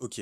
Ok, 0.00 0.20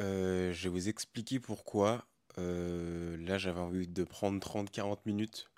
euh, 0.00 0.52
je 0.52 0.64
vais 0.64 0.68
vous 0.68 0.88
expliquer 0.88 1.38
pourquoi. 1.38 2.08
euh, 2.38 3.16
là, 3.18 3.38
j'avais 3.38 3.60
envie 3.60 3.86
de 3.86 4.02
prendre 4.02 4.40
trente 4.40 4.70
quarante 4.72 5.06
minutes 5.06 5.48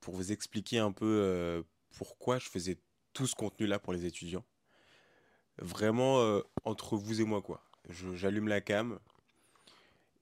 pour 0.00 0.14
vous 0.14 0.32
expliquer 0.32 0.78
un 0.78 0.90
peu 0.92 1.04
euh, 1.04 1.62
pourquoi 1.98 2.38
je 2.38 2.48
faisais 2.48 2.78
tout 3.12 3.26
ce 3.26 3.34
contenu-là 3.34 3.78
pour 3.78 3.92
les 3.92 4.06
étudiants. 4.06 4.46
Vraiment, 5.58 6.40
entre 6.64 6.96
vous 6.96 7.20
et 7.20 7.24
moi, 7.24 7.42
quoi. 7.42 7.62
J'allume 7.90 8.48
la 8.48 8.60
cam 8.62 8.98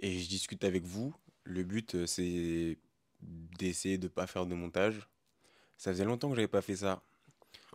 et 0.00 0.18
je 0.18 0.28
discute 0.28 0.64
avec 0.64 0.84
vous. 0.84 1.14
Le 1.44 1.62
but, 1.62 2.06
c'est 2.06 2.78
d'essayer 3.20 3.98
de 3.98 4.08
pas 4.08 4.26
faire 4.26 4.46
de 4.46 4.54
montage. 4.54 5.08
Ça 5.76 5.92
faisait 5.92 6.04
longtemps 6.04 6.30
que 6.30 6.36
j'avais 6.36 6.48
pas 6.48 6.62
fait 6.62 6.76
ça. 6.76 7.02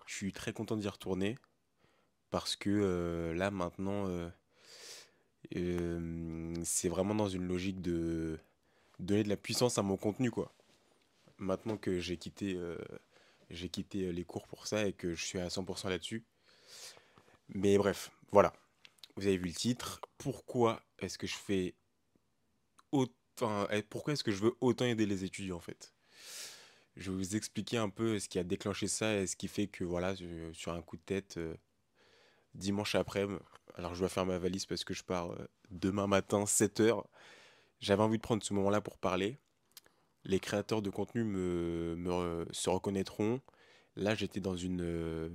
Je 0.08 0.16
suis 0.16 0.34
très 0.34 0.54
content 0.54 0.76
d'y 0.76 0.88
retourner 0.90 1.38
parce 2.32 2.56
que 2.56 3.32
là, 3.36 3.52
maintenant, 3.52 4.32
c'est 5.50 6.90
vraiment 6.90 7.16
dans 7.16 7.28
une 7.30 7.48
logique 7.48 7.82
de 7.82 8.40
donner 9.00 9.24
de 9.24 9.30
la 9.30 9.38
puissance 9.38 9.78
à 9.78 9.82
mon 9.82 9.98
contenu, 9.98 10.32
quoi. 10.32 10.54
Maintenant 11.38 11.78
que 11.78 12.00
j'ai 12.00 12.18
quitté, 12.18 12.58
j'ai 13.50 13.70
quitté 13.70 14.12
les 14.12 14.24
cours 14.24 14.48
pour 14.48 14.68
ça 14.68 14.88
et 14.88 14.94
que 14.94 15.14
je 15.14 15.26
suis 15.26 15.40
à 15.40 15.48
100% 15.48 15.90
là-dessus. 15.90 16.24
Mais 17.50 17.78
bref, 17.78 18.12
voilà. 18.32 18.54
Vous 19.16 19.28
avez 19.28 19.38
vu 19.38 19.48
le 19.48 19.54
titre. 19.54 20.00
Pourquoi 20.18 20.82
est-ce 21.00 21.18
que 21.18 21.28
je 21.28 21.36
fais 21.36 21.76
autant... 22.92 23.68
eh, 23.72 23.82
Pourquoi 23.84 24.14
est-ce 24.14 24.24
que 24.24 24.32
je 24.32 24.42
veux 24.42 24.56
autant 24.62 24.86
aider 24.86 25.06
les 25.06 25.24
étudiants, 25.26 25.58
en 25.58 25.62
fait? 25.62 25.94
Je 26.96 27.10
vais 27.12 27.18
vous 27.18 27.36
expliquer 27.36 27.78
un 27.78 27.90
peu 27.90 28.20
ce 28.20 28.30
qui 28.30 28.40
a 28.40 28.44
déclenché 28.44 28.88
ça 28.88 29.16
et 29.18 29.28
ce 29.28 29.36
qui 29.36 29.48
fait 29.48 29.68
que, 29.68 29.84
voilà, 29.84 30.16
sur 30.54 30.74
un 30.74 30.82
coup 30.82 30.98
de 30.98 31.02
tête, 31.02 31.40
dimanche 32.54 32.96
après-midi, 32.96 33.42
alors 33.76 33.94
je 33.94 34.00
dois 34.00 34.10
faire 34.10 34.26
ma 34.26 34.38
valise 34.38 34.66
parce 34.66 34.84
que 34.84 34.94
je 34.94 35.04
pars 35.04 35.32
euh, 35.32 35.48
demain 35.70 36.08
matin, 36.08 36.46
7 36.46 36.80
heures. 36.82 37.08
J'avais 37.80 38.04
envie 38.04 38.18
de 38.18 38.22
prendre 38.22 38.44
ce 38.44 38.54
moment-là 38.54 38.82
pour 38.82 38.98
parler. 38.98 39.40
Les 40.24 40.40
créateurs 40.40 40.82
de 40.82 40.90
contenu 40.90 41.24
se 42.52 42.70
reconnaîtront. 42.70 43.42
Là, 43.96 44.14
j'étais 44.14 44.40
dans 44.40 44.56
une 44.56 44.82
euh, 44.82 45.30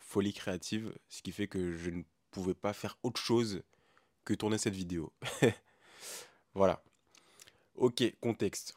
folie 0.00 0.32
créative, 0.32 0.92
ce 1.08 1.22
qui 1.22 1.32
fait 1.32 1.46
que 1.46 1.76
je 1.76 1.90
ne 1.90 2.02
pouvais 2.30 2.54
pas 2.54 2.72
faire 2.72 2.98
autre 3.02 3.20
chose 3.20 3.62
que 4.24 4.34
tourner 4.34 4.58
cette 4.58 4.74
vidéo. 4.74 5.12
Voilà. 6.56 6.84
Ok, 7.74 8.04
contexte. 8.20 8.76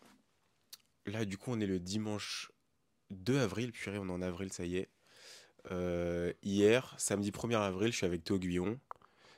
Là, 1.06 1.26
du 1.26 1.38
coup, 1.38 1.52
on 1.52 1.60
est 1.60 1.67
le 1.67 1.80
dimanche 1.80 2.52
2 3.12 3.38
avril. 3.38 3.72
Purée, 3.72 4.00
on 4.00 4.10
est 4.10 4.12
en 4.12 4.23
avril, 4.23 4.52
ça 4.52 4.66
y 4.66 4.78
est. 4.78 4.89
Euh, 5.72 6.34
hier, 6.44 6.95
samedi 6.98 7.32
1er 7.32 7.58
avril, 7.58 7.92
je 7.92 7.98
suis 7.98 8.06
avec 8.06 8.23
Théo 8.23 8.39
Guillon, 8.39 8.80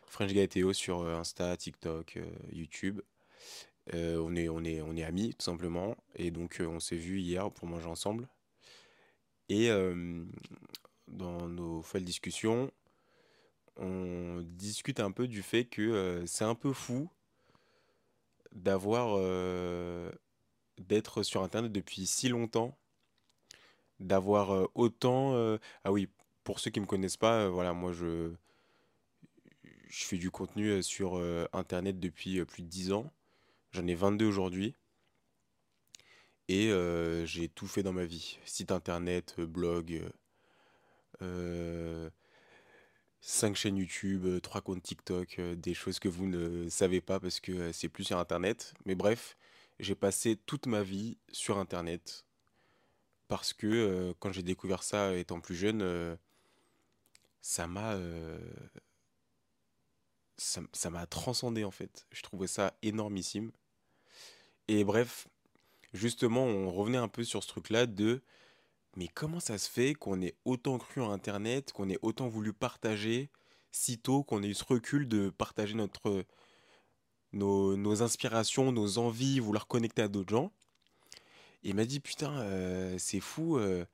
French 0.09 0.33
Théo 0.49 0.73
sur 0.73 1.01
euh, 1.01 1.15
Insta, 1.15 1.55
TikTok, 1.55 2.17
euh, 2.17 2.25
YouTube. 2.51 3.01
Euh, 3.93 4.17
on 4.17 4.35
est, 4.35 4.49
on 4.49 4.63
est, 4.63 4.81
on 4.81 4.95
est 4.95 5.03
amis, 5.03 5.35
tout 5.35 5.45
simplement. 5.45 5.95
Et 6.15 6.31
donc, 6.31 6.57
on 6.59 6.79
s'est 6.79 6.95
vu 6.95 7.19
hier 7.19 7.51
pour 7.51 7.67
manger 7.67 7.87
ensemble. 7.87 8.27
Et 9.47 9.69
dans 11.07 11.47
nos 11.47 11.81
folles 11.81 12.03
discussions, 12.03 12.71
on 13.77 14.41
discute 14.45 14.99
un 14.99 15.11
peu 15.11 15.27
du 15.27 15.41
fait 15.41 15.65
que 15.65 16.23
c'est 16.27 16.43
un 16.43 16.53
peu 16.53 16.71
fou 16.71 17.09
d'avoir, 18.51 19.17
d'être 20.77 21.23
sur 21.23 21.41
Internet 21.41 21.71
depuis 21.71 22.05
si 22.05 22.29
longtemps, 22.29 22.77
d'avoir 23.99 24.69
autant... 24.75 25.57
Ah 25.83 25.91
oui, 25.91 26.07
pour 26.43 26.59
ceux 26.59 26.69
qui 26.69 26.79
me 26.79 26.85
connaissent 26.85 27.17
pas, 27.17 27.49
voilà, 27.49 27.73
moi 27.73 27.91
je, 27.91 28.35
je 29.89 30.05
fais 30.05 30.17
du 30.17 30.31
contenu 30.31 30.69
euh, 30.69 30.81
sur 30.81 31.17
euh, 31.17 31.47
Internet 31.51 31.99
depuis 31.99 32.39
euh, 32.39 32.45
plus 32.45 32.61
de 32.63 32.67
10 32.67 32.93
ans. 32.93 33.11
J'en 33.71 33.85
ai 33.87 33.95
22 33.95 34.25
aujourd'hui. 34.25 34.75
Et 36.47 36.71
j'ai 37.25 37.47
tout 37.47 37.67
fait 37.67 37.83
dans 37.83 37.93
ma 37.93 38.05
vie. 38.05 38.39
Site 38.43 38.71
internet, 38.71 39.39
blog, 39.39 40.01
euh, 41.21 42.09
5 43.21 43.55
chaînes 43.55 43.77
YouTube, 43.77 44.25
euh, 44.25 44.39
3 44.39 44.61
comptes 44.61 44.81
TikTok, 44.81 45.39
des 45.39 45.75
choses 45.75 45.99
que 45.99 46.09
vous 46.09 46.25
ne 46.25 46.67
savez 46.67 47.01
pas 47.01 47.19
parce 47.19 47.39
que 47.39 47.71
c'est 47.71 47.87
plus 47.87 48.05
sur 48.05 48.17
internet. 48.17 48.73
Mais 48.85 48.95
bref, 48.95 49.37
j'ai 49.79 49.93
passé 49.93 50.37
toute 50.47 50.65
ma 50.65 50.81
vie 50.81 51.19
sur 51.31 51.59
internet 51.59 52.25
parce 53.27 53.53
que 53.53 54.15
quand 54.17 54.31
j'ai 54.31 54.41
découvert 54.41 54.81
ça 54.81 55.15
étant 55.15 55.41
plus 55.41 55.55
jeune, 55.55 56.17
ça 57.41 57.67
m'a 57.67 57.95
ça, 60.39 60.89
m'a 60.89 61.05
transcendé 61.05 61.63
en 61.63 61.71
fait. 61.71 62.07
Je 62.11 62.21
trouvais 62.21 62.47
ça 62.47 62.73
énormissime. 62.81 63.51
Et 64.67 64.83
bref, 64.83 65.27
justement, 65.93 66.43
on 66.43 66.71
revenait 66.71 66.97
un 66.97 67.07
peu 67.07 67.23
sur 67.23 67.43
ce 67.43 67.47
truc-là 67.49 67.85
de 67.85 68.21
mais 68.95 69.07
comment 69.07 69.39
ça 69.39 69.57
se 69.57 69.69
fait 69.69 69.93
qu'on 69.93 70.21
ait 70.21 70.35
autant 70.45 70.77
cru 70.77 71.01
en 71.01 71.11
Internet, 71.11 71.71
qu'on 71.73 71.89
ait 71.89 71.99
autant 72.01 72.27
voulu 72.27 72.53
partager 72.53 73.29
si 73.71 73.99
tôt, 73.99 74.23
qu'on 74.23 74.41
ait 74.43 74.47
eu 74.49 74.53
ce 74.55 74.63
recul 74.63 75.07
de 75.07 75.29
partager 75.29 75.75
notre, 75.75 76.25
nos, 77.33 78.01
inspirations, 78.01 78.71
nos 78.71 78.97
envies, 78.97 79.39
vouloir 79.39 79.67
connecter 79.67 80.01
à 80.01 80.07
d'autres 80.07 80.31
gens? 80.31 80.51
Et 81.63 81.69
il 81.69 81.75
m'a 81.75 81.85
dit, 81.85 81.99
putain, 81.99 82.39
euh, 82.39 82.95
c'est 82.97 83.19
fou, 83.19 83.57
euh, 83.57 83.85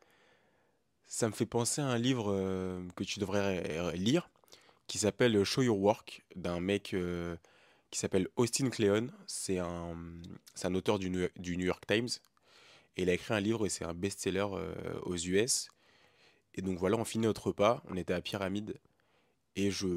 ça 1.07 1.27
me 1.27 1.33
fait 1.33 1.45
penser 1.45 1.81
à 1.81 1.87
un 1.87 1.97
livre 1.97 2.31
euh, 2.31 2.81
que 2.95 3.03
tu 3.03 3.19
devrais 3.19 3.95
lire, 3.97 4.29
qui 4.87 4.97
s'appelle 4.97 5.43
Show 5.43 5.63
Your 5.63 5.79
Work, 5.79 6.23
d'un 6.35 6.59
mec 6.59 6.93
euh, 6.93 7.35
qui 7.91 7.99
s'appelle 7.99 8.27
Austin 8.35 8.69
Kleon. 8.69 9.07
C'est 9.27 9.59
un, 9.59 9.95
un 10.63 10.75
auteur 10.75 10.99
du 10.99 11.09
New, 11.09 11.27
du 11.37 11.57
New 11.57 11.65
York 11.65 11.85
Times. 11.87 12.09
Et 12.97 13.03
il 13.03 13.09
a 13.09 13.13
écrit 13.13 13.33
un 13.33 13.39
livre 13.39 13.65
et 13.65 13.69
c'est 13.69 13.85
un 13.85 13.93
best-seller 13.93 14.47
euh, 14.53 14.99
aux 15.03 15.17
US. 15.17 15.69
Et 16.53 16.61
donc 16.61 16.77
voilà, 16.77 16.97
on 16.97 17.05
finit 17.05 17.25
notre 17.25 17.47
repas, 17.47 17.83
on 17.89 17.97
était 17.97 18.13
à 18.13 18.21
Pyramide. 18.21 18.79
Et 19.55 19.71
je, 19.71 19.87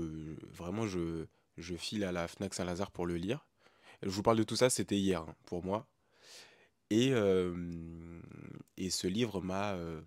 vraiment, 0.53 0.87
je, 0.87 1.27
je 1.57 1.77
file 1.77 2.05
à 2.05 2.13
la 2.13 2.27
Fnac 2.27 2.55
Saint-Lazare 2.55 2.91
pour 2.91 3.07
le 3.07 3.17
lire. 3.17 3.47
Je 4.03 4.11
vous 4.11 4.23
parle 4.23 4.39
de 4.39 4.45
tout 4.45 4.57
ça, 4.57 4.71
c'était 4.71 4.97
hier 4.97 5.23
hein, 5.23 5.35
pour 5.47 5.65
moi. 5.65 5.87
Et, 6.91 7.11
euh, 7.13 8.21
et 8.77 8.91
ce 8.91 9.07
livre 9.07 9.41
m'a 9.41 9.75
euh, 9.75 10.01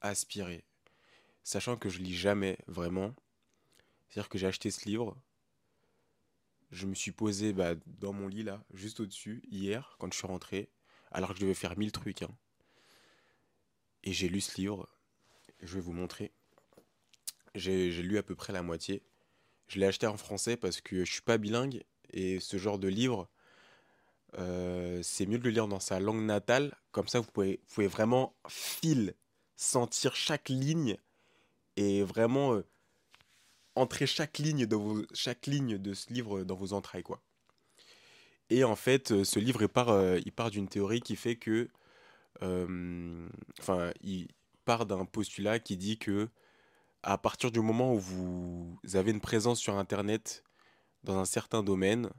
aspiré. 0.00 0.64
Sachant 1.42 1.76
que 1.76 1.88
je 1.88 1.98
lis 1.98 2.14
jamais 2.14 2.58
vraiment. 2.66 3.14
C'est-à-dire 4.08 4.28
que 4.28 4.38
j'ai 4.38 4.46
acheté 4.46 4.70
ce 4.70 4.84
livre, 4.86 5.16
je 6.70 6.86
me 6.86 6.94
suis 6.94 7.12
posé 7.12 7.52
bah, 7.52 7.74
dans 7.86 8.12
mon 8.12 8.28
lit 8.28 8.42
là, 8.42 8.64
juste 8.72 9.00
au-dessus, 9.00 9.42
hier, 9.48 9.96
quand 9.98 10.12
je 10.12 10.18
suis 10.18 10.26
rentré, 10.26 10.70
alors 11.10 11.30
que 11.30 11.36
je 11.36 11.40
devais 11.42 11.54
faire 11.54 11.78
mille 11.78 11.92
trucs. 11.92 12.22
hein. 12.22 12.34
Et 14.04 14.12
j'ai 14.12 14.28
lu 14.28 14.40
ce 14.40 14.56
livre, 14.60 14.88
je 15.62 15.74
vais 15.74 15.80
vous 15.80 15.92
montrer. 15.92 16.32
J'ai 17.54 17.90
lu 18.02 18.18
à 18.18 18.22
peu 18.22 18.34
près 18.34 18.52
la 18.52 18.62
moitié. 18.62 19.02
Je 19.68 19.80
l'ai 19.80 19.86
acheté 19.86 20.06
en 20.06 20.16
français 20.16 20.56
parce 20.56 20.80
que 20.80 21.04
je 21.04 21.10
suis 21.12 21.22
pas 21.22 21.38
bilingue 21.38 21.82
et 22.12 22.38
ce 22.38 22.56
genre 22.56 22.78
de 22.78 22.88
livre, 22.88 23.28
euh, 24.38 25.00
c'est 25.02 25.26
mieux 25.26 25.38
de 25.38 25.44
le 25.44 25.50
lire 25.50 25.66
dans 25.66 25.80
sa 25.80 25.98
langue 25.98 26.22
natale. 26.22 26.76
Comme 26.92 27.08
ça, 27.08 27.20
vous 27.20 27.30
pouvez, 27.30 27.60
vous 27.66 27.74
pouvez 27.74 27.86
vraiment 27.86 28.36
fil 28.48 29.14
sentir 29.56 30.14
chaque 30.14 30.48
ligne 30.50 30.98
et 31.76 32.02
vraiment 32.02 32.54
euh, 32.54 32.66
entrer 33.76 34.06
chaque 34.06 34.38
ligne, 34.38 34.66
chaque 35.14 35.46
ligne 35.46 35.78
de 35.78 35.94
ce 35.94 36.12
livre 36.12 36.44
dans 36.44 36.56
vos 36.56 36.72
entrailles, 36.72 37.02
quoi. 37.02 37.20
Et 38.50 38.64
en 38.64 38.76
fait, 38.76 39.12
euh, 39.12 39.24
ce 39.24 39.38
livre, 39.38 39.66
part, 39.66 39.88
euh, 39.90 40.18
part 40.34 40.50
d'une 40.50 40.68
théorie 40.68 41.00
qui 41.00 41.16
fait 41.16 41.36
que... 41.36 41.68
euh, 42.42 43.28
Enfin, 43.60 43.92
il 44.02 44.28
part 44.64 44.86
d'un 44.86 45.04
postulat 45.04 45.58
qui 45.60 45.76
dit 45.76 45.98
que 45.98 46.28
à 47.02 47.18
partir 47.18 47.52
du 47.52 47.60
moment 47.60 47.94
où 47.94 47.98
vous 47.98 48.78
avez 48.94 49.12
une 49.12 49.20
présence 49.20 49.60
sur 49.60 49.76
Internet 49.78 50.44
dans 51.04 51.18
un 51.18 51.24
certain 51.24 51.62
domaine, 51.62 52.10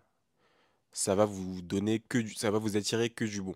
ça 0.92 1.16
va 1.16 1.26
vous 1.26 1.62
donner 1.62 2.00
que 2.00 2.18
du- 2.20 2.34
ça 2.34 2.52
va 2.52 2.60
vous 2.60 2.78
attirer 2.78 3.10
que 3.10 3.26
du 3.26 3.42
bon. 3.42 3.56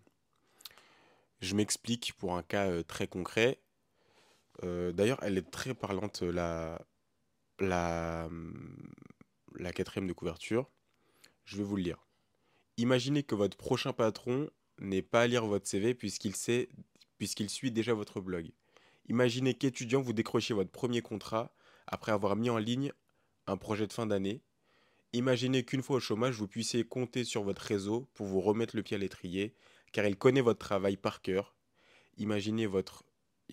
Je 1.42 1.56
m'explique 1.56 2.14
pour 2.14 2.38
un 2.38 2.44
cas 2.44 2.84
très 2.84 3.08
concret. 3.08 3.60
D'ailleurs, 4.64 5.20
elle 5.24 5.38
est 5.38 5.50
très 5.52 5.74
parlante, 5.74 6.22
la, 6.22 6.80
la, 7.62 8.30
quatrième 9.74 10.08
de 10.08 10.14
couverture. 10.14 10.70
Je 11.46 11.58
vais 11.58 11.64
vous 11.64 11.76
le 11.76 11.84
lire. 11.84 12.08
Imaginez 12.78 13.24
que 13.24 13.36
votre 13.36 13.58
prochain 13.58 13.94
patron 13.94 14.50
n'ait 14.80 15.02
pas 15.02 15.22
à 15.22 15.28
lire 15.28 15.46
votre 15.46 15.68
CV 15.68 15.94
puisqu'il 15.94 16.36
sait, 16.36 16.70
puisqu'il 17.18 17.50
suit 17.50 17.72
déjà 17.72 17.94
votre 17.94 18.22
blog. 18.22 18.52
Imaginez 19.08 19.54
qu'étudiant, 19.54 20.02
vous 20.02 20.14
décrochez 20.14 20.54
votre 20.54 20.72
premier 20.72 21.02
contrat 21.02 21.54
après 21.88 22.12
avoir 22.12 22.36
mis 22.36 22.50
en 22.50 22.58
ligne 22.58 22.92
un 23.48 23.58
projet 23.58 23.88
de 23.88 23.94
fin 23.94 24.06
d'année. 24.06 24.42
Imaginez 25.14 25.66
qu'une 25.66 25.84
fois 25.84 25.98
au 25.98 26.00
chômage, 26.00 26.36
vous 26.36 26.48
puissiez 26.48 26.86
compter 26.86 27.24
sur 27.24 27.44
votre 27.44 27.62
réseau 27.62 28.08
pour 28.14 28.28
vous 28.28 28.40
remettre 28.40 28.76
le 28.76 28.84
pied 28.84 28.96
à 28.96 29.00
l'étrier, 29.00 29.56
car 29.92 30.06
il 30.06 30.16
connaît 30.16 30.42
votre 30.42 30.60
travail 30.60 30.96
par 30.96 31.22
cœur. 31.22 31.56
Imaginez, 32.18 32.66
votre, 32.66 33.04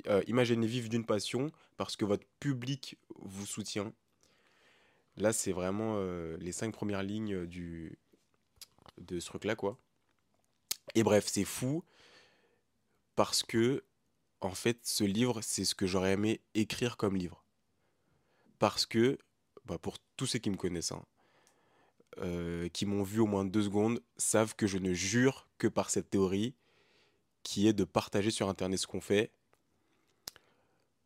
euh, 0.06 0.22
imaginez 0.26 0.66
vivre 0.66 0.88
d'une 0.88 1.04
passion 1.04 1.50
parce 1.76 1.96
que 1.96 2.04
votre 2.04 2.26
public 2.40 2.98
vous 3.16 3.46
soutient. 3.46 3.92
Là, 5.16 5.32
c'est 5.32 5.52
vraiment 5.52 5.94
euh, 5.96 6.36
les 6.38 6.52
cinq 6.52 6.72
premières 6.72 7.02
lignes 7.02 7.46
du, 7.46 7.98
de 8.98 9.20
ce 9.20 9.26
truc-là, 9.26 9.56
quoi. 9.56 9.78
Et 10.94 11.02
bref, 11.02 11.26
c'est 11.26 11.44
fou 11.44 11.84
parce 13.16 13.42
que, 13.42 13.84
en 14.40 14.54
fait, 14.54 14.78
ce 14.82 15.04
livre, 15.04 15.40
c'est 15.42 15.64
ce 15.64 15.74
que 15.74 15.86
j'aurais 15.86 16.12
aimé 16.12 16.40
écrire 16.54 16.96
comme 16.96 17.16
livre. 17.16 17.44
Parce 18.58 18.86
que, 18.86 19.18
bah, 19.64 19.78
pour 19.78 19.98
tous 20.16 20.26
ceux 20.26 20.38
qui 20.38 20.50
me 20.50 20.56
connaissent, 20.56 20.92
hein, 20.92 21.04
euh, 22.18 22.68
qui 22.68 22.86
m'ont 22.86 23.02
vu 23.02 23.20
au 23.20 23.26
moins 23.26 23.44
deux 23.44 23.62
secondes, 23.62 24.00
savent 24.16 24.54
que 24.54 24.66
je 24.66 24.78
ne 24.78 24.92
jure 24.92 25.48
que 25.58 25.68
par 25.68 25.90
cette 25.90 26.10
théorie 26.10 26.54
qui 27.42 27.68
est 27.68 27.72
de 27.72 27.84
partager 27.84 28.30
sur 28.30 28.48
Internet 28.48 28.78
ce 28.78 28.86
qu'on 28.86 29.00
fait. 29.00 29.30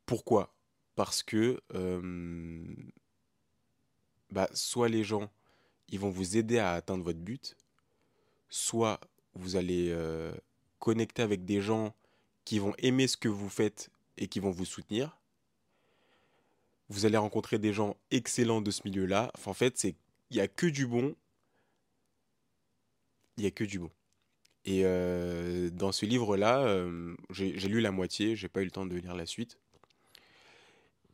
Pourquoi? 0.06 0.54
Parce 0.94 1.22
que 1.22 1.60
bah, 4.30 4.48
soit 4.54 4.88
les 4.88 5.04
gens, 5.04 5.30
ils 5.88 5.98
vont 5.98 6.10
vous 6.10 6.36
aider 6.36 6.58
à 6.58 6.72
atteindre 6.72 7.04
votre 7.04 7.18
but, 7.18 7.56
soit 8.48 9.00
vous 9.34 9.56
allez 9.56 9.94
connecter 10.78 11.22
avec 11.22 11.44
des 11.44 11.60
gens 11.60 11.94
qui 12.44 12.58
vont 12.58 12.74
aimer 12.78 13.06
ce 13.06 13.16
que 13.16 13.28
vous 13.28 13.48
faites 13.48 13.90
et 14.16 14.28
qui 14.28 14.40
vont 14.40 14.50
vous 14.50 14.64
soutenir. 14.64 15.18
Vous 16.88 17.06
allez 17.06 17.16
rencontrer 17.16 17.58
des 17.58 17.72
gens 17.72 17.96
excellents 18.10 18.60
de 18.60 18.70
ce 18.70 18.82
milieu-là. 18.84 19.32
en 19.46 19.54
fait, 19.54 19.78
c'est 19.78 19.94
il 20.30 20.36
n'y 20.36 20.40
a 20.40 20.48
que 20.48 20.66
du 20.66 20.86
bon. 20.86 21.14
Il 23.36 23.42
n'y 23.42 23.46
a 23.46 23.50
que 23.50 23.64
du 23.64 23.78
bon. 23.78 23.90
Et 24.64 24.82
dans 25.72 25.92
ce 25.92 26.06
livre-là, 26.06 26.86
j'ai 27.30 27.68
lu 27.68 27.80
la 27.80 27.92
moitié, 27.92 28.36
j'ai 28.36 28.48
pas 28.48 28.62
eu 28.62 28.64
le 28.64 28.70
temps 28.70 28.86
de 28.86 28.96
lire 28.96 29.14
la 29.14 29.26
suite. 29.26 29.58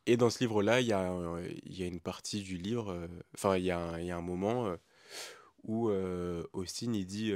Et 0.08 0.16
dans 0.16 0.30
ce 0.30 0.38
livre-là, 0.40 0.80
il 0.80 0.86
y, 0.86 0.92
a, 0.94 1.86
une 1.86 2.00
partie 2.00 2.42
du 2.42 2.56
livre, 2.56 2.92
euh, 2.92 3.08
enfin, 3.34 3.58
il 3.58 3.64
y, 3.64 3.70
a 3.70 3.78
un, 3.78 4.22
moment 4.22 4.74
où 5.64 5.90
Austin, 6.54 6.94
il 6.94 7.04
dit 7.04 7.30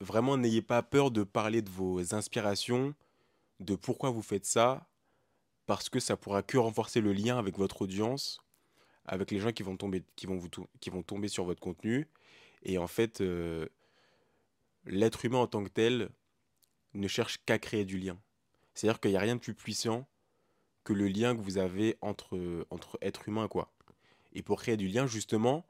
Vraiment, 0.00 0.38
n'ayez 0.38 0.62
pas 0.62 0.82
peur 0.82 1.10
de 1.10 1.24
parler 1.24 1.60
de 1.60 1.68
vos 1.68 2.14
inspirations, 2.14 2.94
de 3.60 3.76
pourquoi 3.76 4.08
vous 4.08 4.22
faites 4.22 4.46
ça, 4.46 4.88
parce 5.66 5.90
que 5.90 6.00
ça 6.00 6.16
pourra 6.16 6.42
que 6.42 6.56
renforcer 6.56 7.02
le 7.02 7.12
lien 7.12 7.38
avec 7.38 7.58
votre 7.58 7.82
audience, 7.82 8.40
avec 9.04 9.30
les 9.30 9.40
gens 9.40 9.52
qui 9.52 9.62
vont 9.62 9.76
tomber, 9.76 10.02
qui 10.16 10.24
vont 10.24 10.38
vous, 10.38 10.48
qui 10.80 10.88
vont 10.88 11.02
tomber 11.02 11.28
sur 11.28 11.44
votre 11.44 11.60
contenu. 11.60 12.08
Et 12.62 12.78
en 12.78 12.86
fait, 12.86 13.20
euh, 13.20 13.68
l'être 14.86 15.24
humain 15.26 15.38
en 15.38 15.46
tant 15.46 15.62
que 15.62 15.68
tel 15.68 16.08
ne 16.94 17.08
cherche 17.08 17.44
qu'à 17.44 17.58
créer 17.58 17.84
du 17.84 17.98
lien. 17.98 18.18
C'est-à-dire 18.72 19.00
qu'il 19.00 19.10
n'y 19.10 19.18
a 19.18 19.20
rien 19.20 19.36
de 19.36 19.40
plus 19.40 19.54
puissant 19.54 20.08
que 20.84 20.92
le 20.92 21.08
lien 21.08 21.36
que 21.36 21.40
vous 21.40 21.58
avez 21.58 21.96
entre, 22.00 22.66
entre 22.70 22.98
êtres 23.00 23.28
humains, 23.28 23.48
quoi. 23.48 23.72
Et 24.32 24.42
pour 24.42 24.60
créer 24.60 24.76
du 24.76 24.88
lien, 24.88 25.06
justement, 25.06 25.64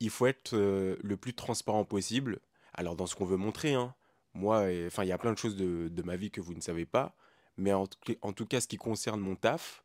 il 0.00 0.10
faut 0.10 0.26
être 0.26 0.54
euh, 0.54 0.96
le 1.02 1.16
plus 1.16 1.34
transparent 1.34 1.84
possible. 1.84 2.40
Alors, 2.72 2.96
dans 2.96 3.06
ce 3.06 3.14
qu'on 3.14 3.24
veut 3.24 3.36
montrer, 3.36 3.74
hein, 3.74 3.94
moi, 4.32 4.64
enfin, 4.86 5.04
il 5.04 5.08
y 5.08 5.12
a 5.12 5.18
plein 5.18 5.32
de 5.32 5.38
choses 5.38 5.56
de, 5.56 6.02
ma 6.02 6.16
vie 6.16 6.30
que 6.30 6.40
vous 6.40 6.54
ne 6.54 6.60
savez 6.60 6.86
pas, 6.86 7.14
mais 7.56 7.72
en, 7.72 7.84
en 8.22 8.32
tout 8.32 8.46
cas, 8.46 8.60
ce 8.60 8.66
qui 8.66 8.76
concerne 8.76 9.20
mon 9.20 9.36
taf, 9.36 9.84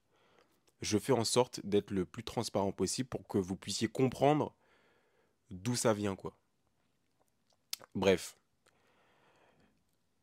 je 0.81 0.97
fais 0.97 1.13
en 1.13 1.23
sorte 1.23 1.59
d'être 1.65 1.91
le 1.91 2.05
plus 2.05 2.23
transparent 2.23 2.71
possible 2.71 3.09
pour 3.09 3.27
que 3.27 3.37
vous 3.37 3.55
puissiez 3.55 3.87
comprendre 3.87 4.55
d'où 5.51 5.75
ça 5.75 5.93
vient, 5.93 6.15
quoi. 6.15 6.35
Bref. 7.95 8.35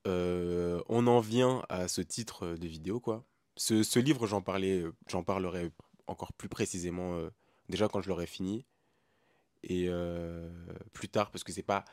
Euh, 0.06 0.82
on 0.88 1.06
en 1.06 1.20
vient 1.20 1.64
à 1.68 1.88
ce 1.88 2.00
titre 2.00 2.54
de 2.54 2.66
vidéo, 2.66 3.00
quoi. 3.00 3.24
Ce, 3.56 3.98
livre, 3.98 4.26
j'en 4.26 4.42
parlais, 4.42 4.84
j'en 5.08 5.22
parlerai 5.22 5.70
encore 6.06 6.32
plus 6.32 6.48
précisément 6.48 7.14
euh, 7.14 7.30
déjà 7.68 7.88
quand 7.88 8.00
je 8.00 8.08
l'aurai 8.08 8.26
fini 8.26 8.64
et 9.62 9.86
euh, 9.88 10.50
plus 10.92 11.08
tard 11.08 11.30
parce 11.30 11.42
que 11.42 11.52
c'est 11.52 11.62
pas 11.62 11.84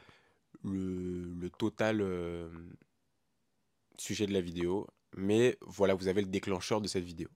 le, 0.63 1.50
total 1.57 2.01
sujet 3.98 4.27
de 4.27 4.33
la 4.33 4.42
vidéo, 4.42 4.88
mais 5.15 5.57
voilà, 5.62 5.94
vous 5.94 6.07
avez 6.07 6.21
le 6.21 6.27
déclencheur 6.27 6.81
de 6.81 6.88
cette 6.88 7.04
vidéo. 7.04 7.30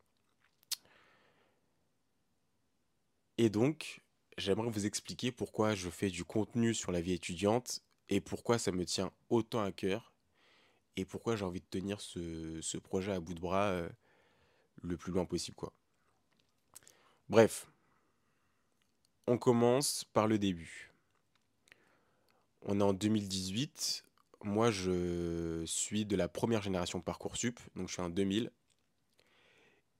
Et 3.37 3.49
donc, 3.49 4.01
j'aimerais 4.37 4.69
vous 4.69 4.85
expliquer 4.85 5.31
pourquoi 5.31 5.75
je 5.75 5.89
fais 5.89 6.09
du 6.09 6.23
contenu 6.23 6.73
sur 6.73 6.91
la 6.91 7.01
vie 7.01 7.13
étudiante 7.13 7.81
et 8.09 8.21
pourquoi 8.21 8.57
ça 8.57 8.71
me 8.71 8.85
tient 8.85 9.11
autant 9.29 9.61
à 9.61 9.71
cœur 9.71 10.13
et 10.95 11.05
pourquoi 11.05 11.35
j'ai 11.35 11.45
envie 11.45 11.61
de 11.61 11.67
tenir 11.69 12.01
ce, 12.01 12.77
projet 12.77 13.11
à 13.11 13.19
bout 13.19 13.35
de 13.35 13.39
bras 13.39 13.67
euh, 13.67 13.89
le 14.83 14.97
plus 14.97 15.11
loin 15.11 15.25
possible. 15.25 15.55
quoi. 15.55 15.73
Bref, 17.29 17.67
on 19.27 19.37
commence 19.37 20.05
par 20.05 20.27
le 20.27 20.39
début. 20.39 20.93
On 22.61 22.79
est 22.79 22.83
en 22.83 22.93
2018. 22.93 24.03
Moi, 24.43 24.71
je 24.71 25.63
suis 25.65 26.05
de 26.05 26.15
la 26.15 26.27
première 26.27 26.61
génération 26.61 27.01
Parcoursup, 27.01 27.59
donc 27.75 27.87
je 27.87 27.93
suis 27.93 28.01
en 28.01 28.09
2000. 28.09 28.51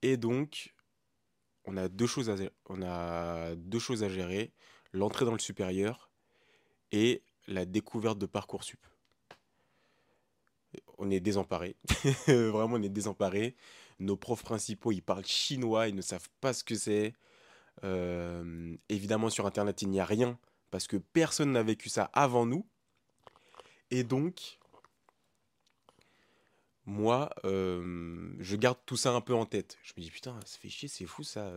Et 0.02 0.16
donc, 0.16 0.74
on 1.64 1.76
a 1.76 1.88
deux 1.88 2.06
choses 2.06 2.30
à, 2.30 2.36
on 2.66 2.82
a 2.82 3.54
deux 3.56 3.78
choses 3.78 4.02
à 4.02 4.08
gérer 4.08 4.52
l'entrée 4.92 5.24
dans 5.24 5.32
le 5.32 5.38
supérieur 5.38 6.10
et 6.92 7.22
la 7.46 7.64
découverte 7.64 8.18
de 8.18 8.26
Parcoursup. 8.26 8.80
On 10.98 11.10
est 11.10 11.20
désemparés. 11.20 11.76
Vraiment, 12.26 12.76
on 12.76 12.82
est 12.82 12.88
désemparés. 12.88 13.56
Nos 13.98 14.16
profs 14.16 14.42
principaux, 14.42 14.92
ils 14.92 15.02
parlent 15.02 15.26
chinois, 15.26 15.88
ils 15.88 15.94
ne 15.94 16.02
savent 16.02 16.28
pas 16.40 16.52
ce 16.52 16.64
que 16.64 16.74
c'est. 16.74 17.14
Euh, 17.84 18.76
évidemment, 18.88 19.30
sur 19.30 19.46
Internet, 19.46 19.82
il 19.82 19.88
n'y 19.90 20.00
a 20.00 20.04
rien 20.04 20.38
parce 20.70 20.86
que 20.86 20.96
personne 20.96 21.52
n'a 21.52 21.62
vécu 21.62 21.88
ça 21.88 22.10
avant 22.12 22.46
nous. 22.46 22.66
Et 23.90 24.04
donc, 24.04 24.58
moi, 26.84 27.30
euh, 27.44 28.34
je 28.38 28.56
garde 28.56 28.78
tout 28.86 28.96
ça 28.96 29.12
un 29.12 29.20
peu 29.20 29.34
en 29.34 29.46
tête. 29.46 29.78
Je 29.82 29.92
me 29.96 30.02
dis, 30.02 30.10
putain, 30.10 30.38
ça 30.44 30.58
fait 30.58 30.68
chier, 30.68 30.88
c'est 30.88 31.06
fou 31.06 31.22
ça. 31.22 31.52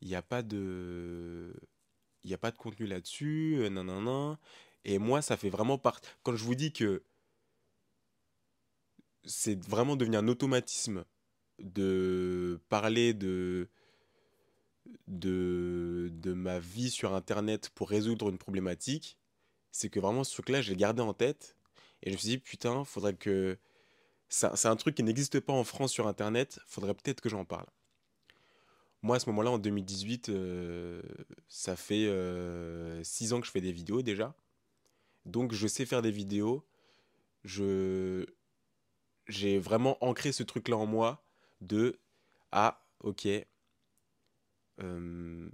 Il 0.00 0.08
n'y 0.08 0.14
a 0.14 0.22
pas 0.22 0.42
de. 0.42 1.54
Il 2.24 2.28
n'y 2.28 2.34
a 2.34 2.38
pas 2.38 2.50
de 2.50 2.56
contenu 2.56 2.86
là-dessus, 2.86 3.56
euh, 3.60 3.70
nan, 3.70 4.36
Et 4.84 4.98
moi, 4.98 5.22
ça 5.22 5.36
fait 5.36 5.48
vraiment 5.48 5.78
partie. 5.78 6.08
Quand 6.24 6.34
je 6.34 6.44
vous 6.44 6.56
dis 6.56 6.72
que 6.72 7.04
c'est 9.24 9.64
vraiment 9.64 9.96
devenu 9.96 10.16
un 10.16 10.28
automatisme 10.28 11.04
de 11.58 12.60
parler 12.68 13.14
de, 13.14 13.68
de, 15.08 16.10
de 16.12 16.32
ma 16.32 16.58
vie 16.58 16.90
sur 16.90 17.14
Internet 17.14 17.70
pour 17.74 17.88
résoudre 17.90 18.28
une 18.28 18.38
problématique, 18.38 19.18
c'est 19.72 19.90
que 19.90 20.00
vraiment 20.00 20.24
ce 20.24 20.32
truc-là, 20.32 20.62
je 20.62 20.70
l'ai 20.70 20.76
gardé 20.76 21.02
en 21.02 21.14
tête. 21.14 21.56
Et 22.02 22.10
je 22.10 22.14
me 22.14 22.18
suis 22.18 22.28
dit, 22.28 22.38
putain, 22.38 22.84
faudrait 22.84 23.14
que 23.14 23.58
c'est 24.28 24.66
un 24.66 24.76
truc 24.76 24.94
qui 24.94 25.02
n'existe 25.02 25.40
pas 25.40 25.52
en 25.52 25.64
France 25.64 25.92
sur 25.92 26.06
Internet, 26.06 26.60
faudrait 26.66 26.94
peut-être 26.94 27.20
que 27.20 27.28
j'en 27.28 27.44
parle. 27.44 27.66
Moi, 29.02 29.16
à 29.16 29.18
ce 29.20 29.28
moment-là, 29.30 29.50
en 29.52 29.58
2018, 29.58 30.30
euh, 30.30 31.02
ça 31.48 31.76
fait 31.76 32.04
6 32.04 32.08
euh, 32.08 33.02
ans 33.32 33.40
que 33.40 33.46
je 33.46 33.52
fais 33.52 33.60
des 33.60 33.72
vidéos 33.72 34.02
déjà. 34.02 34.34
Donc, 35.26 35.52
je 35.52 35.66
sais 35.66 35.86
faire 35.86 36.02
des 36.02 36.10
vidéos. 36.10 36.66
Je 37.44 38.26
J'ai 39.28 39.58
vraiment 39.58 39.96
ancré 40.04 40.32
ce 40.32 40.42
truc-là 40.42 40.76
en 40.76 40.86
moi 40.86 41.25
de 41.60 41.98
Ah, 42.52 42.84
ok, 43.00 43.26
euh, 44.80 45.50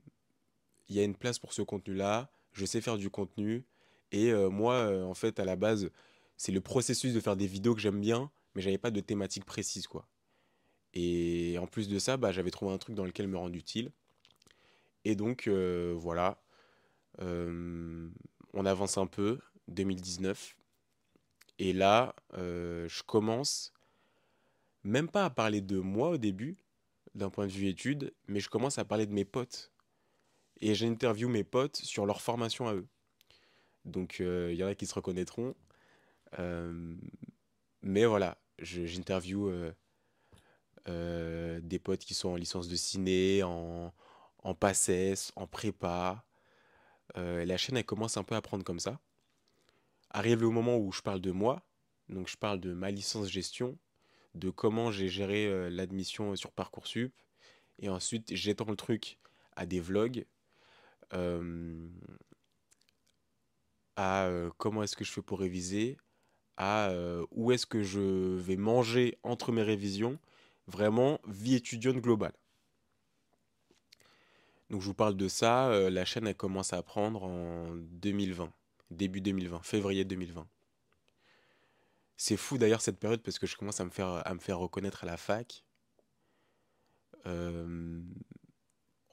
il 0.89 0.97
y 0.97 1.01
a 1.01 1.05
une 1.05 1.17
place 1.17 1.39
pour 1.39 1.53
ce 1.53 1.63
contenu-là, 1.63 2.31
je 2.53 2.65
sais 2.65 2.81
faire 2.81 2.99
du 2.99 3.11
contenu. 3.11 3.65
Et 4.13 4.33
moi, 4.51 4.93
en 5.07 5.15
fait, 5.15 5.41
à 5.41 5.47
la 5.47 5.57
base, 5.57 5.91
c'est 6.37 6.53
le 6.53 6.61
processus 6.61 7.15
de 7.15 7.21
faire 7.21 7.35
des 7.35 7.47
vidéos 7.47 7.75
que 7.75 7.81
j'aime 7.81 8.01
bien 8.01 8.31
mais 8.55 8.63
j'avais 8.63 8.79
pas 8.79 8.91
de 8.91 9.01
thématique 9.01 9.45
précise, 9.45 9.87
quoi. 9.87 10.07
Et 10.95 11.57
en 11.59 11.67
plus 11.67 11.89
de 11.89 11.99
ça, 11.99 12.17
bah, 12.17 12.33
j'avais 12.33 12.51
trouvé 12.51 12.73
un 12.73 12.79
truc 12.79 12.95
dans 12.95 13.05
lequel 13.05 13.29
me 13.29 13.39
rendre 13.39 13.57
utile. 13.57 13.93
Et 15.05 15.15
donc, 15.15 15.49
euh, 15.49 15.95
voilà. 15.97 16.43
Euh, 17.21 18.11
on 18.53 18.67
avance 18.67 18.99
un 18.99 19.07
peu, 19.07 19.39
2019. 19.69 20.57
Et 21.59 21.73
là, 21.73 22.15
euh, 22.35 22.87
je 22.89 23.03
commence, 23.03 23.73
même 24.85 25.09
pas 25.09 25.25
à 25.25 25.31
parler 25.31 25.61
de 25.61 25.79
moi 25.79 26.11
au 26.11 26.19
début, 26.19 26.57
d'un 27.15 27.31
point 27.31 27.47
de 27.47 27.53
vue 27.53 27.69
études, 27.69 28.15
mais 28.27 28.41
je 28.41 28.49
commence 28.49 28.79
à 28.79 28.85
parler 28.85 29.07
de 29.07 29.13
mes 29.13 29.25
potes. 29.25 29.73
Et 30.61 30.75
j'interview 30.75 31.29
mes 31.29 31.45
potes 31.45 31.77
sur 31.77 32.07
leur 32.07 32.21
formation 32.21 32.69
à 32.69 32.75
eux. 32.75 32.87
Donc, 33.85 34.21
il 34.21 34.55
y 34.55 34.63
en 34.63 34.69
a 34.69 34.75
qui 34.75 34.87
se 34.87 34.95
reconnaîtront. 34.95 35.55
mais 37.83 38.05
voilà, 38.05 38.39
j'interview 38.63 39.49
euh, 39.49 39.73
euh, 40.89 41.61
des 41.63 41.79
potes 41.79 42.05
qui 42.05 42.15
sont 42.15 42.31
en 42.31 42.37
licence 42.37 42.69
de 42.69 42.77
ciné, 42.77 43.43
en, 43.43 43.93
en 44.39 44.55
PACES, 44.55 45.33
en 45.37 45.47
prépa. 45.47 46.25
Euh, 47.17 47.45
la 47.45 47.57
chaîne, 47.57 47.77
elle 47.77 47.85
commence 47.85 48.17
un 48.17 48.25
peu 48.25 48.35
à 48.35 48.43
prendre 48.43 48.65
comme 48.65 48.81
ça. 48.81 49.01
Arrive 50.11 50.41
le 50.41 50.51
moment 50.51 50.77
où 50.77 50.93
je 50.93 51.03
parle 51.03 51.21
de 51.21 51.31
moi, 51.31 51.63
donc 52.09 52.29
je 52.29 52.37
parle 52.37 52.61
de 52.61 52.75
ma 52.75 52.91
licence 52.91 53.29
gestion, 53.29 53.79
de 54.35 54.51
comment 54.51 54.91
j'ai 54.91 55.09
géré 55.09 55.71
l'admission 55.71 56.35
sur 56.37 56.53
Parcoursup, 56.53 57.13
et 57.79 57.89
ensuite 57.89 58.35
j'étends 58.35 58.71
le 58.71 58.77
truc 58.77 59.19
à 59.57 59.67
des 59.67 59.81
vlogs, 59.81 60.25
euh, 61.13 61.89
à 63.97 64.27
euh, 64.27 64.51
comment 64.59 64.83
est-ce 64.83 64.97
que 64.97 65.05
je 65.05 65.13
fais 65.13 65.23
pour 65.23 65.41
réviser, 65.41 65.99
à 66.57 66.91
euh, 66.91 67.27
où 67.31 67.53
est-ce 67.53 67.67
que 67.67 67.83
je 67.83 68.37
vais 68.37 68.57
manger 68.57 69.19
entre 69.23 69.53
mes 69.53 69.63
révisions, 69.63 70.19
vraiment 70.67 71.21
vie 71.27 71.55
étudiante 71.55 71.97
globale. 71.97 72.33
Donc 74.71 74.81
je 74.81 74.87
vous 74.87 74.95
parle 74.95 75.17
de 75.17 75.29
ça, 75.29 75.69
euh, 75.69 75.91
la 75.91 76.05
chaîne 76.05 76.27
elle 76.27 76.35
commence 76.35 76.73
à 76.73 76.83
prendre 76.83 77.25
en 77.25 77.75
2020, 77.75 78.51
début 78.91 79.21
2020, 79.21 79.63
février 79.63 80.05
2020. 80.05 80.47
C'est 82.17 82.37
fou 82.37 82.59
d'ailleurs 82.59 82.81
cette 82.81 82.99
période 82.99 83.23
parce 83.23 83.39
que 83.39 83.47
je 83.47 83.57
commence 83.57 83.81
à 83.81 83.85
me 83.85 83.91
faire, 83.91 84.27
à 84.27 84.35
me 84.35 84.39
faire 84.39 84.59
reconnaître 84.59 85.05
à 85.05 85.07
la 85.07 85.17
fac. 85.17 85.65
Euh, 87.27 88.03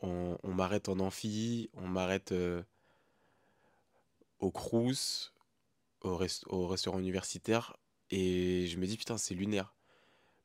on, 0.02 0.38
m'arrête 0.44 0.90
en 0.90 1.00
amphi, 1.00 1.70
on 1.74 1.88
m'arrête 1.88 2.32
euh, 2.32 2.64
au 4.40 4.52
Crous, 4.52 5.34
au 6.02 6.16
restaurant 6.68 7.00
universitaire, 7.00 7.78
et 8.10 8.68
je 8.68 8.78
me 8.78 8.86
dis 8.88 8.98
putain 8.98 9.18
c'est 9.18 9.36
lunaire. 9.36 9.76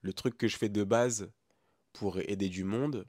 Le 0.02 0.12
truc 0.12 0.36
que 0.36 0.48
je 0.48 0.56
fais 0.56 0.68
de 0.68 0.84
base 0.84 1.30
pour 1.92 2.18
aider 2.18 2.48
du 2.48 2.64
monde, 2.64 3.06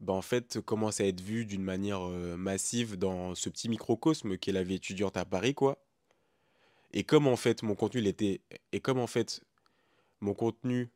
bah 0.00 0.12
en 0.12 0.22
fait 0.22 0.60
commence 0.60 1.00
à 1.00 1.06
être 1.06 1.20
vu 1.20 1.46
d'une 1.46 1.62
manière 1.62 2.08
euh, 2.08 2.36
massive 2.36 2.96
dans 2.96 3.34
ce 3.34 3.48
petit 3.48 3.68
microcosme 3.68 4.38
qu'est 4.38 4.52
la 4.52 4.62
vie 4.62 4.74
étudiante 4.74 5.16
à 5.16 5.24
Paris 5.24 5.54
quoi. 5.54 5.85
Et 6.92 7.04
comme 7.04 7.26
en 7.26 7.36
fait 7.36 7.62
mon 7.62 7.74
contenu 7.74 8.00
il 8.00 8.06
était 8.06 8.40
et 8.72 8.80
comme 8.80 8.98
en 8.98 9.06
fait 9.06 9.42
mon 10.20 10.34
contenu 10.34 10.90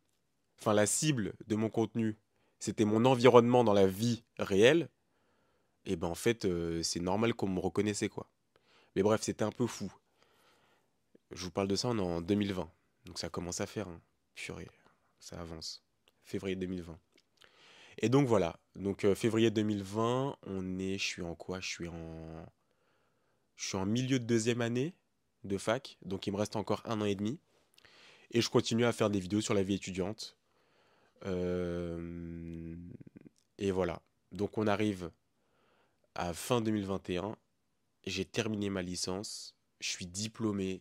enfin 0.58 0.72
la 0.72 0.86
cible 0.86 1.34
de 1.46 1.56
mon 1.56 1.68
contenu 1.68 2.16
c'était 2.60 2.84
mon 2.84 3.06
environnement 3.06 3.64
dans 3.64 3.72
la 3.72 3.86
vie 3.86 4.22
réelle, 4.38 4.90
et 5.86 5.96
ben 5.96 6.08
en 6.08 6.14
fait 6.14 6.44
euh, 6.44 6.82
c'est 6.82 7.00
normal 7.00 7.34
qu'on 7.34 7.48
me 7.48 7.58
reconnaissait 7.58 8.10
quoi. 8.10 8.30
Mais 8.94 9.02
bref, 9.02 9.22
c'était 9.22 9.44
un 9.44 9.50
peu 9.50 9.66
fou. 9.66 9.90
Je 11.30 11.44
vous 11.44 11.50
parle 11.50 11.68
de 11.68 11.76
ça 11.76 11.88
en 11.88 12.20
2020. 12.20 12.70
Donc 13.06 13.18
ça 13.18 13.30
commence 13.30 13.60
à 13.60 13.66
faire 13.66 13.88
hein. 13.88 14.00
Purée, 14.34 14.68
ça 15.18 15.40
avance. 15.40 15.82
Février 16.22 16.54
2020. 16.54 16.98
Et 17.98 18.08
donc 18.08 18.28
voilà, 18.28 18.58
donc 18.76 19.04
euh, 19.04 19.14
février 19.14 19.50
2020, 19.50 20.36
on 20.42 20.78
est, 20.78 20.98
je 20.98 21.04
suis 21.04 21.22
en 21.22 21.34
quoi? 21.34 21.60
Je 21.60 21.68
suis 21.68 21.88
en, 21.88 22.46
je 23.56 23.68
suis 23.68 23.76
en 23.76 23.86
milieu 23.86 24.18
de 24.18 24.24
deuxième 24.24 24.60
année 24.60 24.94
de 25.44 25.58
fac, 25.58 25.98
donc 26.02 26.26
il 26.26 26.32
me 26.32 26.36
reste 26.36 26.56
encore 26.56 26.82
un 26.84 27.00
an 27.00 27.04
et 27.04 27.14
demi, 27.14 27.38
et 28.30 28.40
je 28.40 28.50
continue 28.50 28.84
à 28.84 28.92
faire 28.92 29.10
des 29.10 29.20
vidéos 29.20 29.40
sur 29.40 29.54
la 29.54 29.62
vie 29.62 29.74
étudiante. 29.74 30.36
Euh, 31.26 32.76
et 33.58 33.70
voilà, 33.70 34.02
donc 34.32 34.56
on 34.58 34.66
arrive 34.66 35.10
à 36.14 36.32
fin 36.32 36.60
2021, 36.60 37.36
j'ai 38.06 38.24
terminé 38.24 38.70
ma 38.70 38.82
licence, 38.82 39.54
je 39.80 39.88
suis 39.88 40.06
diplômé, 40.06 40.80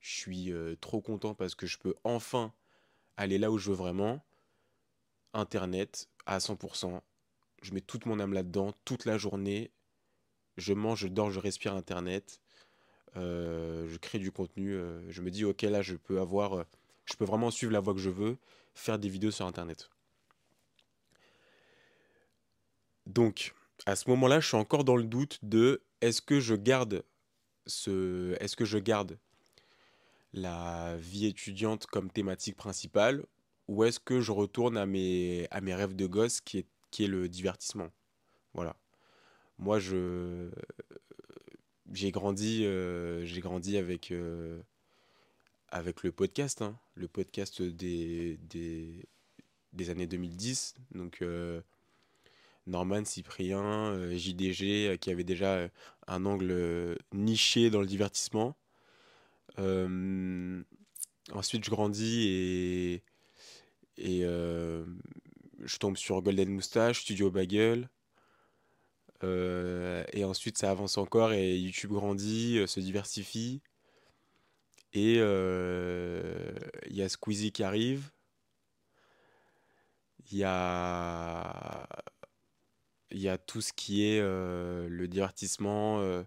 je 0.00 0.16
suis 0.16 0.52
euh, 0.52 0.76
trop 0.80 1.00
content 1.00 1.34
parce 1.34 1.54
que 1.54 1.66
je 1.66 1.78
peux 1.78 1.94
enfin 2.04 2.52
aller 3.16 3.38
là 3.38 3.50
où 3.50 3.58
je 3.58 3.70
veux 3.70 3.76
vraiment. 3.76 4.24
Internet 5.34 6.08
à 6.24 6.38
100%. 6.38 7.00
Je 7.62 7.72
mets 7.74 7.80
toute 7.80 8.06
mon 8.06 8.20
âme 8.20 8.32
là-dedans, 8.32 8.72
toute 8.84 9.04
la 9.04 9.18
journée. 9.18 9.70
Je 10.56 10.72
mange, 10.72 11.00
je 11.00 11.08
dors, 11.08 11.30
je 11.30 11.40
respire 11.40 11.74
Internet. 11.74 12.40
Euh, 13.16 13.86
je 13.88 13.96
crée 13.98 14.18
du 14.18 14.30
contenu. 14.30 14.74
euh, 14.74 15.00
je 15.10 15.22
me 15.22 15.30
dis, 15.30 15.44
ok, 15.44 15.62
là, 15.62 15.82
je 15.82 15.96
peux 15.96 16.20
avoir, 16.20 16.54
euh, 16.54 16.64
je 17.04 17.14
peux 17.14 17.24
vraiment 17.24 17.50
suivre 17.50 17.72
la 17.72 17.80
voie 17.80 17.94
que 17.94 18.00
je 18.00 18.10
veux, 18.10 18.36
faire 18.74 18.98
des 18.98 19.08
vidéos 19.08 19.30
sur 19.30 19.46
Internet. 19.46 19.90
Donc, 23.06 23.54
à 23.86 23.96
ce 23.96 24.08
moment-là, 24.10 24.40
je 24.40 24.48
suis 24.48 24.56
encore 24.56 24.84
dans 24.84 24.96
le 24.96 25.04
doute 25.04 25.38
de 25.42 25.82
est-ce 26.00 26.20
que 26.22 26.40
je 26.40 26.54
garde 26.54 27.04
ce, 27.66 28.36
est-ce 28.40 28.56
que 28.56 28.64
je 28.64 28.78
garde 28.78 29.18
la 30.32 30.96
vie 30.98 31.26
étudiante 31.26 31.86
comme 31.86 32.10
thématique 32.10 32.56
principale 32.56 33.24
ou 33.66 33.84
est-ce 33.84 34.00
que 34.00 34.20
je 34.20 34.32
retourne 34.32 34.76
à 34.76 34.86
mes, 34.86 35.46
à 35.50 35.60
mes 35.60 35.74
rêves 35.74 35.96
de 35.96 36.06
gosse 36.06 36.40
qui 36.40 36.58
est, 36.58 36.66
qui 36.90 37.04
est 37.04 37.08
le 37.08 37.28
divertissement? 37.28 37.88
Voilà. 38.54 38.76
Moi, 39.58 39.78
je, 39.78 40.50
j'ai 41.92 42.10
grandi, 42.10 42.64
euh, 42.64 43.24
j'ai 43.24 43.40
grandi 43.40 43.76
avec, 43.76 44.10
euh, 44.10 44.60
avec 45.68 46.02
le 46.02 46.12
podcast, 46.12 46.62
hein, 46.62 46.78
le 46.94 47.08
podcast 47.08 47.62
des, 47.62 48.38
des, 49.72 49.90
années 49.90 50.06
2010. 50.06 50.74
Donc, 50.94 51.18
euh, 51.22 51.60
Norman, 52.66 53.04
Cyprien, 53.04 54.10
JDG, 54.16 54.98
qui 55.00 55.10
avait 55.10 55.24
déjà 55.24 55.68
un 56.06 56.26
angle 56.26 56.98
niché 57.12 57.70
dans 57.70 57.80
le 57.80 57.86
divertissement. 57.86 58.56
Ensuite, 59.56 59.64
je 61.64 61.70
grandis 61.70 62.28
et, 62.28 63.02
et 63.96 64.20
je 64.22 65.76
tombe 65.78 65.96
sur 65.96 66.20
Golden 66.20 66.50
Moustache, 66.50 67.00
Studio 67.00 67.30
Bagel. 67.30 67.88
Euh, 69.24 70.04
et 70.12 70.24
ensuite, 70.24 70.58
ça 70.58 70.70
avance 70.70 70.98
encore 70.98 71.32
et 71.32 71.56
YouTube 71.58 71.92
grandit, 71.92 72.58
euh, 72.58 72.66
se 72.66 72.80
diversifie. 72.80 73.60
Et 74.92 75.16
euh, 75.18 76.52
il 76.88 76.96
y 76.96 77.02
a 77.02 77.08
Squeezie 77.08 77.52
qui 77.52 77.62
arrive. 77.62 78.10
Il 80.30 80.38
y 80.38 80.44
a, 80.44 81.88
y 83.10 83.30
tout 83.46 83.60
ce 83.60 83.72
qui 83.72 84.04
est 84.04 84.20
euh, 84.20 84.86
le 84.88 85.08
divertissement 85.08 86.00
euh, 86.00 86.22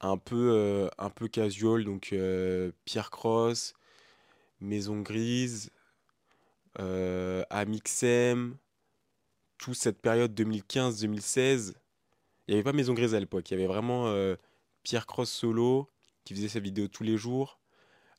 un 0.00 0.18
peu, 0.18 0.50
euh, 0.52 0.88
un 0.98 1.10
peu 1.10 1.28
casual. 1.28 1.84
Donc, 1.84 2.12
euh, 2.12 2.72
Pierre 2.84 3.10
Cross, 3.10 3.74
Maison 4.60 5.00
Grise, 5.00 5.70
euh, 6.80 7.44
Amixem, 7.50 8.56
toute 9.58 9.76
cette 9.76 10.00
période 10.00 10.34
2015-2016. 10.34 11.74
Il 12.46 12.52
n'y 12.52 12.54
avait 12.56 12.64
pas 12.64 12.72
Maison 12.72 12.92
Grise 12.92 13.14
à 13.14 13.20
l'époque. 13.20 13.50
Il 13.50 13.54
y 13.54 13.56
avait 13.56 13.66
vraiment 13.66 14.08
euh, 14.08 14.36
Pierre 14.82 15.06
Cross 15.06 15.30
solo 15.30 15.90
qui 16.24 16.34
faisait 16.34 16.48
sa 16.48 16.60
vidéo 16.60 16.88
tous 16.88 17.02
les 17.02 17.16
jours. 17.16 17.58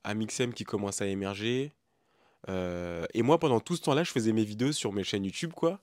Amixem 0.04 0.54
qui 0.54 0.64
commence 0.64 1.02
à 1.02 1.08
émerger. 1.08 1.74
Euh, 2.50 3.06
et 3.14 3.22
moi, 3.22 3.40
pendant 3.40 3.60
tout 3.60 3.76
ce 3.76 3.82
temps-là, 3.84 4.04
je 4.04 4.12
faisais 4.12 4.34
mes 4.34 4.44
vidéos 4.44 4.72
sur 4.72 4.94
mes 4.94 5.04
chaînes 5.04 5.26
YouTube, 5.26 5.54
quoi. 5.54 5.82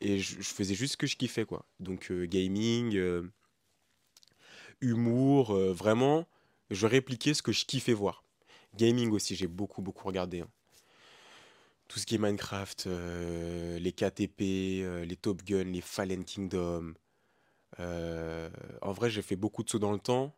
Et 0.00 0.18
je, 0.18 0.40
faisais 0.42 0.74
juste 0.74 0.92
ce 0.92 0.96
que 0.96 1.06
je 1.06 1.16
kiffais, 1.16 1.44
quoi. 1.44 1.64
Donc, 1.80 2.10
euh, 2.10 2.26
gaming, 2.26 3.00
humour, 4.80 5.54
vraiment, 5.54 6.26
je 6.70 6.86
répliquais 6.86 7.34
ce 7.34 7.42
que 7.42 7.52
je 7.52 7.64
kiffais 7.64 7.94
voir. 7.94 8.22
Gaming 8.76 9.10
aussi, 9.12 9.34
j'ai 9.34 9.46
beaucoup, 9.46 9.82
beaucoup 9.82 10.06
regardé. 10.06 10.40
hein. 10.40 10.48
Tout 11.88 11.98
ce 11.98 12.04
qui 12.06 12.16
est 12.16 12.18
Minecraft, 12.18 12.86
les 12.86 13.92
KTP, 13.92 15.04
les 15.06 15.16
Top 15.20 15.42
Gun, 15.42 15.64
les 15.64 15.80
Fallen 15.80 16.22
Kingdom. 16.22 16.92
Euh, 17.80 18.50
en 18.82 18.92
vrai, 18.92 19.10
j'ai 19.10 19.22
fait 19.22 19.36
beaucoup 19.36 19.62
de 19.62 19.70
sauts 19.70 19.78
dans 19.78 19.92
le 19.92 19.98
temps. 19.98 20.36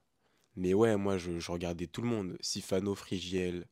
Mais 0.56 0.75
ouais, 0.75 0.97
moi, 0.97 1.16
je, 1.16 1.50
regardais 1.50 1.87
tout 1.87 2.02
le 2.02 2.09
monde. 2.09 2.37
Sifano, 2.40 2.94
Frigiel, 2.94 3.66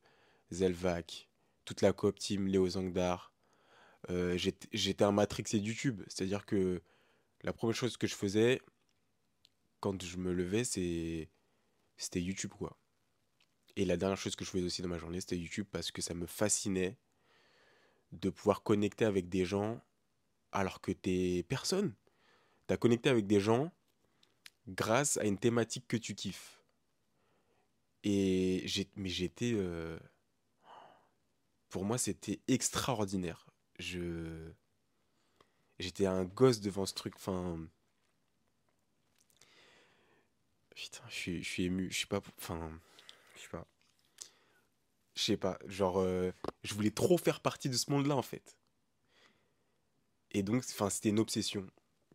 Zelvac, 0.51 1.29
toute 1.65 1.81
la 1.81 1.93
coop 1.93 2.17
team, 2.17 2.47
Léo 2.47 2.67
Zangdar. 2.67 3.33
Euh, 4.09 4.37
j'étais 4.71 5.03
un 5.03 5.11
matrixé 5.11 5.59
de 5.59 5.65
YouTube. 5.65 6.01
C'est-à-dire 6.07 6.45
que 6.45 6.81
la 7.43 7.53
première 7.53 7.75
chose 7.75 7.97
que 7.97 8.07
je 8.07 8.15
faisais 8.15 8.61
quand 9.79 10.01
je 10.03 10.17
me 10.17 10.33
levais, 10.33 10.63
c'était 10.63 12.21
YouTube, 12.21 12.51
quoi. 12.51 12.77
Et 13.75 13.85
la 13.85 13.97
dernière 13.97 14.17
chose 14.17 14.35
que 14.35 14.43
je 14.43 14.49
faisais 14.49 14.65
aussi 14.65 14.81
dans 14.81 14.89
ma 14.89 14.97
journée, 14.97 15.21
c'était 15.21 15.37
YouTube 15.37 15.67
parce 15.71 15.91
que 15.91 16.01
ça 16.01 16.13
me 16.13 16.25
fascinait 16.25 16.97
de 18.11 18.29
pouvoir 18.29 18.63
connecter 18.63 19.05
avec 19.05 19.29
des 19.29 19.45
gens 19.45 19.81
alors 20.51 20.81
que 20.81 20.91
t'es 20.91 21.45
personne. 21.47 21.93
T'as 22.69 22.77
connecté 22.77 23.09
avec 23.09 23.25
des 23.25 23.39
gens 23.39 23.71
grâce 24.67 25.17
à 25.17 25.23
une 25.23 25.39
thématique 25.39 25.87
que 25.87 25.97
tu 25.97 26.13
kiffes. 26.13 26.61
Et 28.03 28.61
j'ai, 28.65 28.87
mais 28.95 29.09
j'étais, 29.09 29.53
euh, 29.55 29.97
pour 31.69 31.83
moi, 31.83 31.97
c'était 31.97 32.41
extraordinaire. 32.47 33.47
Je, 33.79 34.51
j'étais 35.79 36.05
un 36.05 36.25
gosse 36.25 36.61
devant 36.61 36.85
ce 36.85 36.93
truc. 36.93 37.15
Enfin, 37.15 37.59
putain, 40.75 41.03
je 41.07 41.15
suis, 41.15 41.43
suis 41.43 41.63
ému. 41.63 41.89
Je 41.91 42.01
sais 42.01 42.05
pas, 42.05 42.21
enfin, 42.37 42.79
je 43.35 43.41
sais 43.41 43.49
pas, 43.49 43.65
je 45.15 45.23
sais 45.23 45.37
pas. 45.37 45.57
Genre, 45.65 45.97
euh, 46.01 46.31
je 46.61 46.75
voulais 46.75 46.91
trop 46.91 47.17
faire 47.17 47.39
partie 47.39 47.67
de 47.67 47.77
ce 47.77 47.89
monde-là 47.89 48.15
en 48.15 48.21
fait. 48.21 48.55
Et 50.29 50.43
donc, 50.43 50.63
c'était 50.63 51.09
une 51.09 51.17
obsession. 51.17 51.67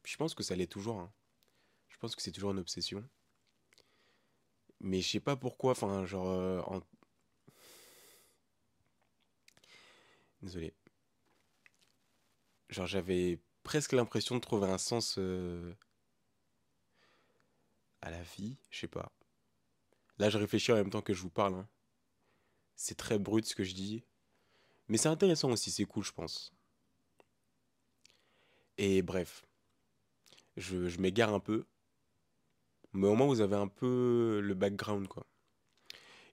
Je 0.04 0.16
pense 0.16 0.34
que 0.34 0.42
ça 0.42 0.54
l'est 0.56 0.66
toujours. 0.70 1.00
hein. 1.00 1.12
Je 1.88 1.96
pense 1.98 2.14
que 2.16 2.22
c'est 2.22 2.32
toujours 2.32 2.52
une 2.52 2.58
obsession. 2.58 3.04
Mais 4.80 5.00
je 5.00 5.08
sais 5.10 5.20
pas 5.20 5.36
pourquoi. 5.36 5.72
Enfin, 5.72 6.04
genre, 6.06 6.28
euh, 6.28 6.60
désolé. 10.42 10.74
Genre, 12.68 12.86
j'avais 12.86 13.40
presque 13.62 13.92
l'impression 13.92 14.34
de 14.34 14.40
trouver 14.40 14.68
un 14.68 14.78
sens 14.78 15.18
à 18.02 18.10
la 18.10 18.22
vie, 18.22 18.56
je 18.70 18.78
sais 18.80 18.88
pas. 18.88 19.10
Là, 20.18 20.28
je 20.28 20.38
réfléchis 20.38 20.72
en 20.72 20.76
même 20.76 20.90
temps 20.90 21.02
que 21.02 21.14
je 21.14 21.22
vous 21.22 21.30
parle. 21.30 21.54
Hein. 21.54 21.68
C'est 22.76 22.96
très 22.96 23.18
brut 23.18 23.44
ce 23.46 23.54
que 23.56 23.64
je 23.64 23.74
dis. 23.74 24.04
Mais 24.88 24.98
c'est 24.98 25.08
intéressant 25.08 25.50
aussi, 25.50 25.70
c'est 25.70 25.84
cool, 25.86 26.04
je 26.04 26.12
pense. 26.12 26.52
Et 28.78 29.02
bref, 29.02 29.44
je, 30.56 31.00
m'égare 31.00 31.32
un 31.32 31.40
peu. 31.40 31.64
Mais 32.92 33.08
au 33.08 33.14
moins, 33.14 33.26
vous 33.26 33.40
avez 33.40 33.56
un 33.56 33.68
peu 33.68 34.40
le 34.42 34.54
background, 34.54 35.08
quoi. 35.08 35.26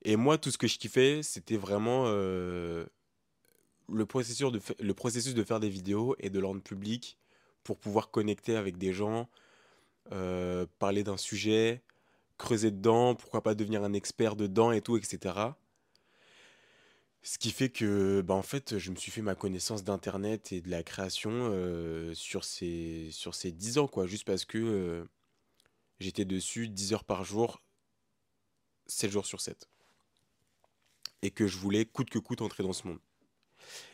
Et 0.03 0.15
moi, 0.15 0.37
tout 0.37 0.51
ce 0.51 0.57
que 0.57 0.67
je 0.67 0.79
kiffais, 0.79 1.21
c'était 1.21 1.57
vraiment 1.57 2.05
euh, 2.07 2.85
le, 3.87 4.05
processus 4.05 4.49
de 4.49 5.37
le 5.37 5.45
faire 5.45 5.59
des 5.59 5.69
vidéos 5.69 6.15
et 6.19 6.29
de 6.29 6.39
l'ordre 6.39 6.61
public 6.61 7.17
pour 7.63 7.77
pouvoir 7.77 8.09
connecter 8.09 8.55
avec 8.55 8.77
des 8.77 8.93
gens, 8.93 9.29
euh, 10.11 10.65
parler 10.79 11.03
d'un 11.03 11.17
sujet, 11.17 11.83
creuser 12.39 12.71
dedans, 12.71 13.13
pourquoi 13.13 13.43
pas 13.43 13.53
devenir 13.53 13.83
un 13.83 13.93
expert 13.93 14.35
dedans 14.35 14.71
et 14.71 14.81
tout, 14.81 14.97
etc. 14.97 15.35
Ce 17.23 17.37
qui 17.37 17.51
fait 17.51 17.69
que, 17.69 18.21
bah, 18.21 18.33
en 18.33 18.41
fait, 18.41 18.79
je 18.79 18.89
me 18.89 18.95
suis 18.95 19.11
fait 19.11 19.21
ma 19.21 19.35
connaissance 19.35 19.83
d'Internet 19.83 20.51
et 20.51 20.61
de 20.61 20.71
la 20.71 20.81
création 20.81 21.51
sur, 22.15 22.43
ces, 22.43 23.09
sur 23.11 23.35
ces 23.35 23.51
10 23.51 23.77
ans, 23.77 23.87
quoi. 23.87 24.07
Juste 24.07 24.25
parce 24.25 24.43
que 24.43 25.07
j'étais 25.99 26.25
dessus 26.25 26.67
10 26.67 26.93
heures 26.93 27.03
par 27.03 27.23
jour, 27.23 27.61
7 28.87 29.11
jours 29.11 29.25
sur 29.27 29.39
7. 29.39 29.69
Et 31.21 31.29
que 31.29 31.45
je 31.45 31.57
voulais 31.57 31.85
coûte 31.85 32.09
que 32.09 32.17
coûte 32.17 32.41
entrer 32.41 32.63
dans 32.63 32.73
ce 32.73 32.87
monde. 32.87 32.99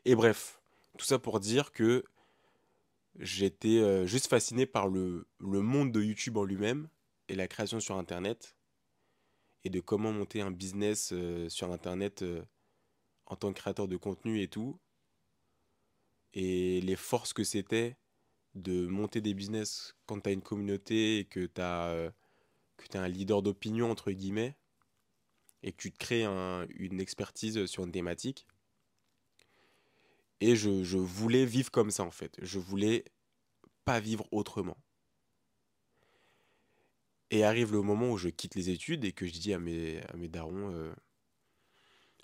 Et 0.05 0.15
bref, 0.15 0.61
tout 0.97 1.05
ça 1.05 1.19
pour 1.19 1.41
dire 1.41 1.73
que 1.73 2.05
j'étais 3.19 4.07
juste 4.07 4.27
fasciné 4.27 4.65
par 4.65 4.87
le, 4.87 5.27
le 5.39 5.61
monde 5.61 5.91
de 5.91 6.01
YouTube 6.01 6.37
en 6.37 6.45
lui-même 6.45 6.87
et 7.27 7.35
la 7.35 7.49
création 7.49 7.81
sur 7.81 7.97
Internet. 7.97 8.55
Et 9.65 9.69
de 9.69 9.81
comment 9.81 10.13
monter 10.13 10.39
un 10.39 10.51
business 10.51 11.13
sur 11.49 11.73
Internet 11.73 12.23
en 13.27 13.35
tant 13.35 13.53
que 13.53 13.59
créateur 13.59 13.87
de 13.87 13.97
contenu 13.97 14.41
et 14.41 14.47
tout. 14.47 14.79
Et 16.33 16.81
les 16.81 16.95
forces 16.95 17.33
que 17.33 17.43
c'était 17.43 17.97
de 18.55 18.87
monter 18.87 19.21
des 19.21 19.33
business 19.33 19.95
quand 20.05 20.19
tu 20.21 20.29
as 20.29 20.33
une 20.33 20.41
communauté 20.41 21.19
et 21.19 21.25
que 21.25 21.45
tu 21.45 21.61
as, 21.61 21.87
euh, 21.89 22.11
un 22.93 23.07
leader 23.07 23.41
d'opinion, 23.41 23.91
entre 23.91 24.11
guillemets, 24.11 24.55
et 25.63 25.71
que 25.71 25.77
tu 25.77 25.91
te 25.91 25.97
crées 25.97 26.25
une 26.25 26.99
expertise 26.99 27.65
sur 27.65 27.83
une 27.83 27.91
thématique. 27.91 28.47
Et 30.39 30.55
je, 30.55 30.83
je, 30.83 30.97
voulais 30.97 31.45
vivre 31.45 31.71
comme 31.71 31.91
ça, 31.91 32.03
en 32.03 32.11
fait. 32.11 32.37
Je 32.41 32.59
voulais 32.59 33.03
pas 33.85 33.99
vivre 33.99 34.27
autrement. 34.31 34.77
Et 37.31 37.43
arrive 37.43 37.71
le 37.73 37.81
moment 37.81 38.11
où 38.11 38.17
je 38.17 38.29
quitte 38.29 38.55
les 38.55 38.69
études 38.69 39.03
et 39.03 39.11
que 39.11 39.25
je 39.25 39.33
dis 39.33 39.53
à 39.53 39.59
mes, 39.59 40.01
à 40.03 40.15
mes 40.15 40.27
darons, 40.27 40.71
euh, 40.71 40.93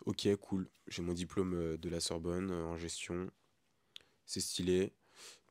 Ok, 0.06 0.28
cool. 0.42 0.70
J'ai 0.88 1.02
mon 1.02 1.14
diplôme 1.14 1.54
euh, 1.54 1.78
de 1.78 1.90
la 1.90 2.00
Sorbonne 2.00 2.52
euh, 2.52 2.66
en 2.66 2.78
gestion. 2.78 3.30
C'est 4.26 4.42
stylé. 4.42 4.94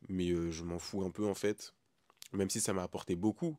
Mais 0.09 0.31
euh, 0.31 0.51
je 0.51 0.65
m'en 0.65 0.79
fous 0.79 1.03
un 1.05 1.11
peu 1.11 1.27
en 1.27 1.35
fait. 1.35 1.75
Même 2.33 2.51
si 2.51 2.61
ça 2.61 2.73
m'a 2.73 2.83
apporté 2.83 3.17
beaucoup. 3.17 3.57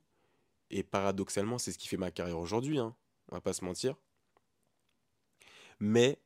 Et 0.70 0.84
paradoxalement, 0.84 1.58
c'est 1.58 1.72
ce 1.72 1.78
qui 1.78 1.88
fait 1.88 1.98
ma 1.98 2.12
carrière 2.12 2.40
aujourd'hui. 2.40 2.80
Hein. 2.80 2.96
On 3.30 3.36
va 3.36 3.42
pas 3.42 3.54
se 3.54 3.66
mentir. 3.66 3.96
Mais 5.80 6.20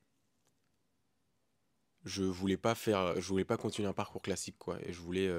je 2.05 2.23
voulais 2.23 2.57
pas 2.57 2.75
faire. 2.75 3.19
Je 3.19 3.27
voulais 3.27 3.45
pas 3.45 3.57
continuer 3.57 3.87
un 3.87 3.93
parcours 3.93 4.21
classique, 4.21 4.57
quoi. 4.57 4.79
Et 4.85 4.93
je 4.93 4.99
voulais 5.01 5.29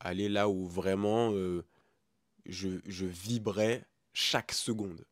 aller 0.00 0.28
là 0.28 0.48
où 0.48 0.66
vraiment 0.66 1.32
je, 2.46 2.80
je 2.86 3.06
vibrais 3.06 3.86
chaque 4.12 4.52
seconde. 4.52 5.04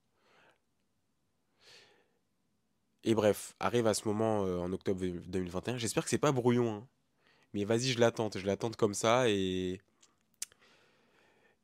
Et 3.09 3.15
bref, 3.15 3.55
arrive 3.61 3.87
à 3.87 3.95
ce 3.95 4.07
moment 4.09 4.45
euh, 4.45 4.59
en 4.59 4.73
octobre 4.73 5.01
2021. 5.01 5.79
J'espère 5.79 6.03
que 6.03 6.11
c'est 6.11 6.19
pas 6.19 6.33
brouillon. 6.33 6.75
Hein. 6.75 6.89
Mais 7.55 7.65
vas-y, 7.65 7.93
je 7.93 8.01
l'attente. 8.01 8.37
Je 8.37 8.45
l'attente 8.45 8.75
comme 8.77 8.95
ça. 8.95 9.31
Et. 9.31 9.81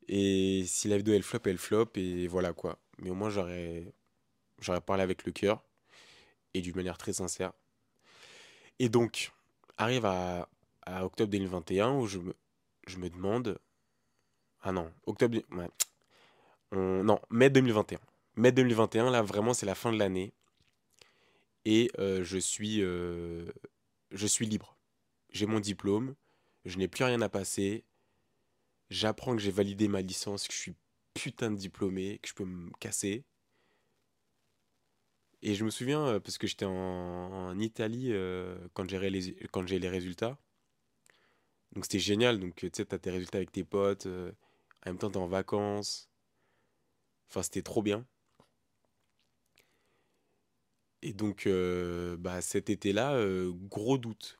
Et 0.07 0.63
si 0.65 0.87
la 0.87 0.95
vidéo 0.95 1.13
elle 1.13 1.23
flop, 1.23 1.41
elle 1.45 1.57
flop. 1.57 1.89
Et 1.95 2.27
voilà 2.27 2.53
quoi. 2.53 2.79
Mais 2.97 3.09
au 3.09 3.13
moins, 3.13 3.29
j'aurais. 3.29 3.93
J'aurais 4.59 4.79
parlé 4.79 5.03
avec 5.03 5.25
le 5.25 5.33
cœur. 5.33 5.61
Et 6.53 6.61
d'une 6.61 6.77
manière 6.77 6.97
très 6.97 7.11
sincère. 7.11 7.51
Et 8.79 8.87
donc, 8.87 9.33
arrive 9.77 10.05
à, 10.05 10.47
octobre 11.03 11.29
2021 11.29 11.91
où 11.93 12.07
je 12.07 12.19
me, 12.19 12.33
je 12.87 12.97
me 12.97 13.09
demande. 13.09 13.59
Ah 14.61 14.71
non, 14.71 14.89
octobre. 15.05 15.39
Non, 16.71 17.19
mai 17.29 17.49
2021. 17.49 17.99
Mai 18.37 18.53
2021, 18.53 19.11
là, 19.11 19.21
vraiment, 19.21 19.53
c'est 19.53 19.65
la 19.65 19.75
fin 19.75 19.91
de 19.91 19.99
l'année 19.99 20.33
et 21.65 21.91
euh, 21.99 22.23
je, 22.23 22.37
suis, 22.37 22.81
euh, 22.81 23.51
je 24.11 24.27
suis 24.27 24.45
libre. 24.45 24.77
J'ai 25.29 25.45
mon 25.45 25.59
diplôme, 25.59 26.15
je 26.65 26.77
n'ai 26.77 26.87
plus 26.87 27.03
rien 27.03 27.21
à 27.21 27.29
passer, 27.29 27.85
j'apprends 28.89 29.35
que 29.35 29.41
j'ai 29.41 29.51
validé 29.51 29.87
ma 29.87 30.01
licence, 30.01 30.47
que 30.47 30.53
je 30.53 30.59
suis 30.59 30.75
putain 31.13 31.51
de 31.51 31.57
diplômé, 31.57 32.19
que 32.21 32.29
je 32.29 32.33
peux 32.33 32.45
me 32.45 32.71
casser. 32.79 33.23
Et 35.41 35.55
je 35.55 35.65
me 35.65 35.69
souviens, 35.69 36.05
euh, 36.07 36.19
parce 36.19 36.37
que 36.37 36.47
j'étais 36.47 36.65
en, 36.65 37.59
Italie 37.59 38.13
quand 38.73 38.89
j'ai 38.89 39.09
les, 39.09 39.35
quand 39.51 39.69
les 39.69 39.89
résultats. 39.89 40.37
Donc 41.73 41.85
c'était 41.85 41.99
génial, 41.99 42.39
donc 42.39 42.55
tu 42.55 42.69
sais, 42.71 42.85
t'as 42.85 42.99
tes 42.99 43.09
résultats 43.09 43.37
avec 43.39 43.51
tes 43.51 43.63
potes, 43.63 44.05
en 44.05 44.31
même 44.85 44.97
temps 44.97 45.09
t'es 45.09 45.17
en 45.17 45.27
vacances. 45.27 46.09
Enfin, 47.29 47.41
c'était 47.41 47.63
trop 47.63 47.81
bien. 47.81 48.05
Et 51.05 51.11
donc, 51.11 51.47
euh, 51.47 52.15
bah, 52.17 52.39
cet 52.41 52.69
été-là, 52.69 53.15
euh, 53.15 53.51
gros 53.53 53.97
doute. 53.97 54.39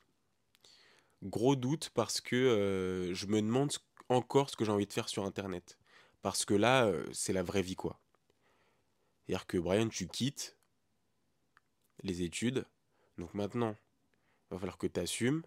Gros 1.22 1.56
doute 1.56 1.90
parce 1.90 2.22
que 2.22 2.34
euh, 2.36 3.12
je 3.12 3.26
me 3.26 3.42
demande 3.42 3.70
encore 4.08 4.48
ce 4.48 4.56
que 4.56 4.64
j'ai 4.64 4.72
envie 4.72 4.86
de 4.86 4.92
faire 4.92 5.10
sur 5.10 5.26
Internet. 5.26 5.78
Parce 6.22 6.46
que 6.46 6.54
là, 6.54 6.90
c'est 7.12 7.34
la 7.34 7.42
vraie 7.42 7.60
vie, 7.60 7.76
quoi. 7.76 8.00
C'est-à-dire 9.26 9.46
que 9.46 9.58
Brian, 9.58 9.90
tu 9.90 10.08
quittes 10.08 10.56
les 12.02 12.22
études. 12.22 12.64
Donc 13.18 13.34
maintenant, 13.34 13.76
il 14.50 14.54
va 14.54 14.58
falloir 14.58 14.78
que 14.78 14.86
tu 14.86 15.00
assumes. 15.00 15.42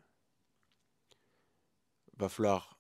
Va 2.17 2.30
falloir 2.30 2.80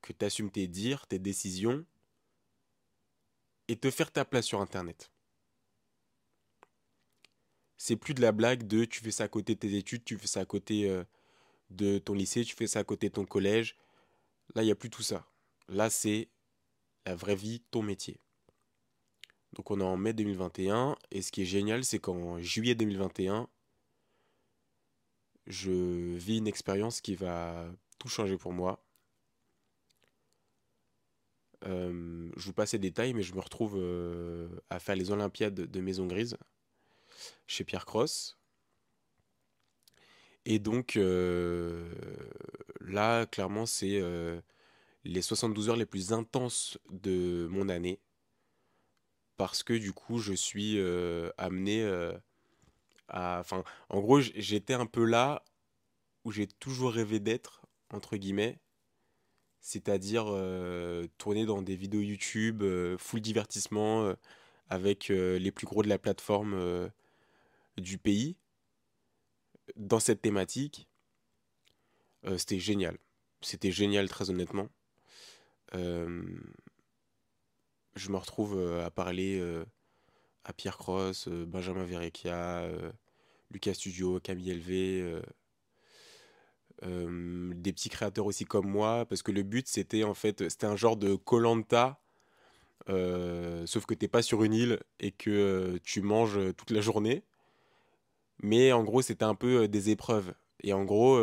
que 0.00 0.12
tu 0.12 0.24
assumes 0.24 0.50
tes 0.50 0.66
dires, 0.66 1.06
tes 1.06 1.20
décisions. 1.20 1.86
Et 3.68 3.76
te 3.76 3.88
faire 3.88 4.10
ta 4.10 4.24
place 4.24 4.46
sur 4.46 4.60
Internet 4.60 5.11
c'est 7.82 7.96
plus 7.96 8.14
de 8.14 8.22
la 8.22 8.30
blague 8.30 8.68
de 8.68 8.84
tu 8.84 9.00
fais 9.00 9.10
ça 9.10 9.24
à 9.24 9.28
côté 9.28 9.56
de 9.56 9.58
tes 9.58 9.74
études, 9.74 10.04
tu 10.04 10.16
fais 10.16 10.28
ça 10.28 10.38
à 10.38 10.44
côté 10.44 10.88
euh, 10.88 11.02
de 11.70 11.98
ton 11.98 12.14
lycée, 12.14 12.44
tu 12.44 12.54
fais 12.54 12.68
ça 12.68 12.78
à 12.78 12.84
côté 12.84 13.08
de 13.08 13.14
ton 13.14 13.24
collège. 13.24 13.76
Là, 14.54 14.62
il 14.62 14.66
n'y 14.66 14.70
a 14.70 14.76
plus 14.76 14.88
tout 14.88 15.02
ça. 15.02 15.26
Là, 15.68 15.90
c'est 15.90 16.28
la 17.06 17.16
vraie 17.16 17.34
vie, 17.34 17.60
ton 17.72 17.82
métier. 17.82 18.20
Donc 19.54 19.72
on 19.72 19.80
est 19.80 19.84
en 19.84 19.96
mai 19.96 20.12
2021 20.12 20.96
et 21.10 21.22
ce 21.22 21.32
qui 21.32 21.42
est 21.42 21.44
génial, 21.44 21.84
c'est 21.84 21.98
qu'en 21.98 22.38
juillet 22.40 22.76
2021, 22.76 23.48
je 25.48 26.14
vis 26.14 26.38
une 26.38 26.46
expérience 26.46 27.00
qui 27.00 27.16
va 27.16 27.66
tout 27.98 28.08
changer 28.08 28.36
pour 28.36 28.52
moi. 28.52 28.86
Euh, 31.64 32.30
je 32.36 32.46
vous 32.46 32.52
passe 32.52 32.74
les 32.74 32.78
détails, 32.78 33.12
mais 33.12 33.22
je 33.22 33.34
me 33.34 33.40
retrouve 33.40 33.74
euh, 33.76 34.48
à 34.70 34.78
faire 34.78 34.94
les 34.94 35.10
Olympiades 35.10 35.54
de 35.54 35.80
Maison 35.80 36.06
Grise 36.06 36.36
chez 37.46 37.64
Pierre 37.64 37.86
Cross. 37.86 38.38
Et 40.44 40.58
donc 40.58 40.96
euh, 40.96 41.92
là, 42.80 43.26
clairement, 43.26 43.66
c'est 43.66 44.00
euh, 44.00 44.40
les 45.04 45.22
72 45.22 45.68
heures 45.70 45.76
les 45.76 45.86
plus 45.86 46.12
intenses 46.12 46.78
de 46.90 47.46
mon 47.50 47.68
année. 47.68 48.00
Parce 49.36 49.62
que 49.62 49.72
du 49.72 49.92
coup, 49.92 50.18
je 50.18 50.34
suis 50.34 50.78
euh, 50.78 51.30
amené 51.38 51.84
à... 53.08 53.40
Enfin, 53.40 53.64
en 53.88 54.00
gros, 54.00 54.20
j'étais 54.20 54.74
un 54.74 54.86
peu 54.86 55.04
là 55.04 55.44
où 56.24 56.32
j'ai 56.32 56.46
toujours 56.46 56.92
rêvé 56.92 57.20
d'être, 57.20 57.62
entre 57.90 58.16
guillemets. 58.16 58.58
C'est-à-dire 59.60 60.24
tourner 61.18 61.46
dans 61.46 61.62
des 61.62 61.76
vidéos 61.76 62.00
YouTube, 62.00 62.64
full 62.98 63.20
divertissement, 63.20 64.14
avec 64.68 65.08
les 65.08 65.52
plus 65.52 65.66
gros 65.66 65.82
de 65.82 65.88
la 65.88 65.98
plateforme 65.98 66.90
du 67.78 67.98
pays 67.98 68.36
dans 69.76 70.00
cette 70.00 70.22
thématique, 70.22 70.88
euh, 72.24 72.38
c'était 72.38 72.58
génial. 72.58 72.98
C'était 73.40 73.72
génial, 73.72 74.08
très 74.08 74.30
honnêtement. 74.30 74.68
Euh, 75.74 76.22
je 77.94 78.10
me 78.10 78.16
retrouve 78.16 78.56
euh, 78.56 78.84
à 78.84 78.90
parler 78.90 79.40
à 80.44 80.52
Pierre 80.52 80.78
Cross, 80.78 81.28
Benjamin 81.28 81.84
Verrecchia, 81.84 82.68
Lucas 83.50 83.74
Studio, 83.74 84.20
Camille 84.20 84.50
euh, 86.84 87.52
des 87.54 87.72
petits 87.72 87.90
créateurs 87.90 88.26
aussi 88.26 88.44
comme 88.44 88.66
moi, 88.66 89.06
parce 89.06 89.22
que 89.22 89.30
le 89.30 89.44
but 89.44 89.68
c'était 89.68 90.02
en 90.02 90.14
fait, 90.14 90.48
c'était 90.48 90.66
un 90.66 90.74
genre 90.74 90.96
de 90.96 91.14
Colanta, 91.14 92.00
sauf 92.88 93.86
que 93.86 93.94
t'es 93.94 94.08
pas 94.08 94.22
sur 94.22 94.42
une 94.42 94.54
île 94.54 94.80
et 94.98 95.12
que 95.12 95.78
tu 95.84 96.02
manges 96.02 96.54
toute 96.56 96.70
la 96.70 96.80
journée. 96.80 97.22
Mais 98.42 98.72
en 98.72 98.82
gros, 98.84 99.02
c'était 99.02 99.24
un 99.24 99.34
peu 99.34 99.68
des 99.68 99.90
épreuves. 99.90 100.34
Et 100.62 100.72
en 100.72 100.84
gros, 100.84 101.18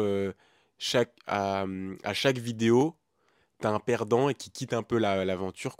chaque, 0.77 1.13
à, 1.27 1.65
chaque 2.13 2.37
vidéo, 2.37 2.95
t'as 3.59 3.71
un 3.71 3.79
perdant 3.79 4.31
qui 4.33 4.51
quitte 4.51 4.73
un 4.73 4.83
peu 4.83 4.97
l'aventure. 4.97 5.75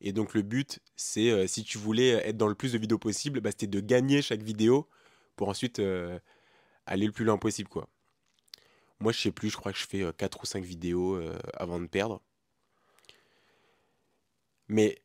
Et 0.00 0.12
donc 0.12 0.34
le 0.34 0.42
but, 0.42 0.80
c'est 0.96 1.46
si 1.48 1.64
tu 1.64 1.78
voulais 1.78 2.08
être 2.28 2.36
dans 2.36 2.46
le 2.48 2.54
plus 2.54 2.72
de 2.72 2.78
vidéos 2.78 2.98
possible, 2.98 3.40
bah, 3.40 3.50
c'était 3.50 3.66
de 3.66 3.80
gagner 3.80 4.22
chaque 4.22 4.42
vidéo 4.42 4.88
pour 5.36 5.48
ensuite 5.48 5.80
aller 6.86 7.06
le 7.06 7.12
plus 7.12 7.24
loin 7.24 7.38
possible. 7.38 7.70
Moi, 9.00 9.12
je 9.12 9.20
sais 9.20 9.32
plus, 9.32 9.50
je 9.50 9.56
crois 9.56 9.72
que 9.72 9.78
je 9.78 9.86
fais 9.86 10.04
4 10.16 10.42
ou 10.42 10.46
5 10.46 10.62
vidéos 10.64 11.18
avant 11.54 11.80
de 11.80 11.86
perdre. 11.86 12.20
Mais 14.68 15.02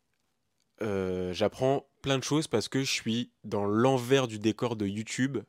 j'apprends 1.31 1.87
plein 2.01 2.17
de 2.17 2.23
choses 2.23 2.47
parce 2.49 2.67
que 2.67 2.81
je 2.81 2.91
suis 2.91 3.31
dans 3.45 3.65
l'envers 3.65 4.27
du 4.27 4.39
décor 4.39 4.75
de 4.75 4.85
YouTube, 4.85 5.39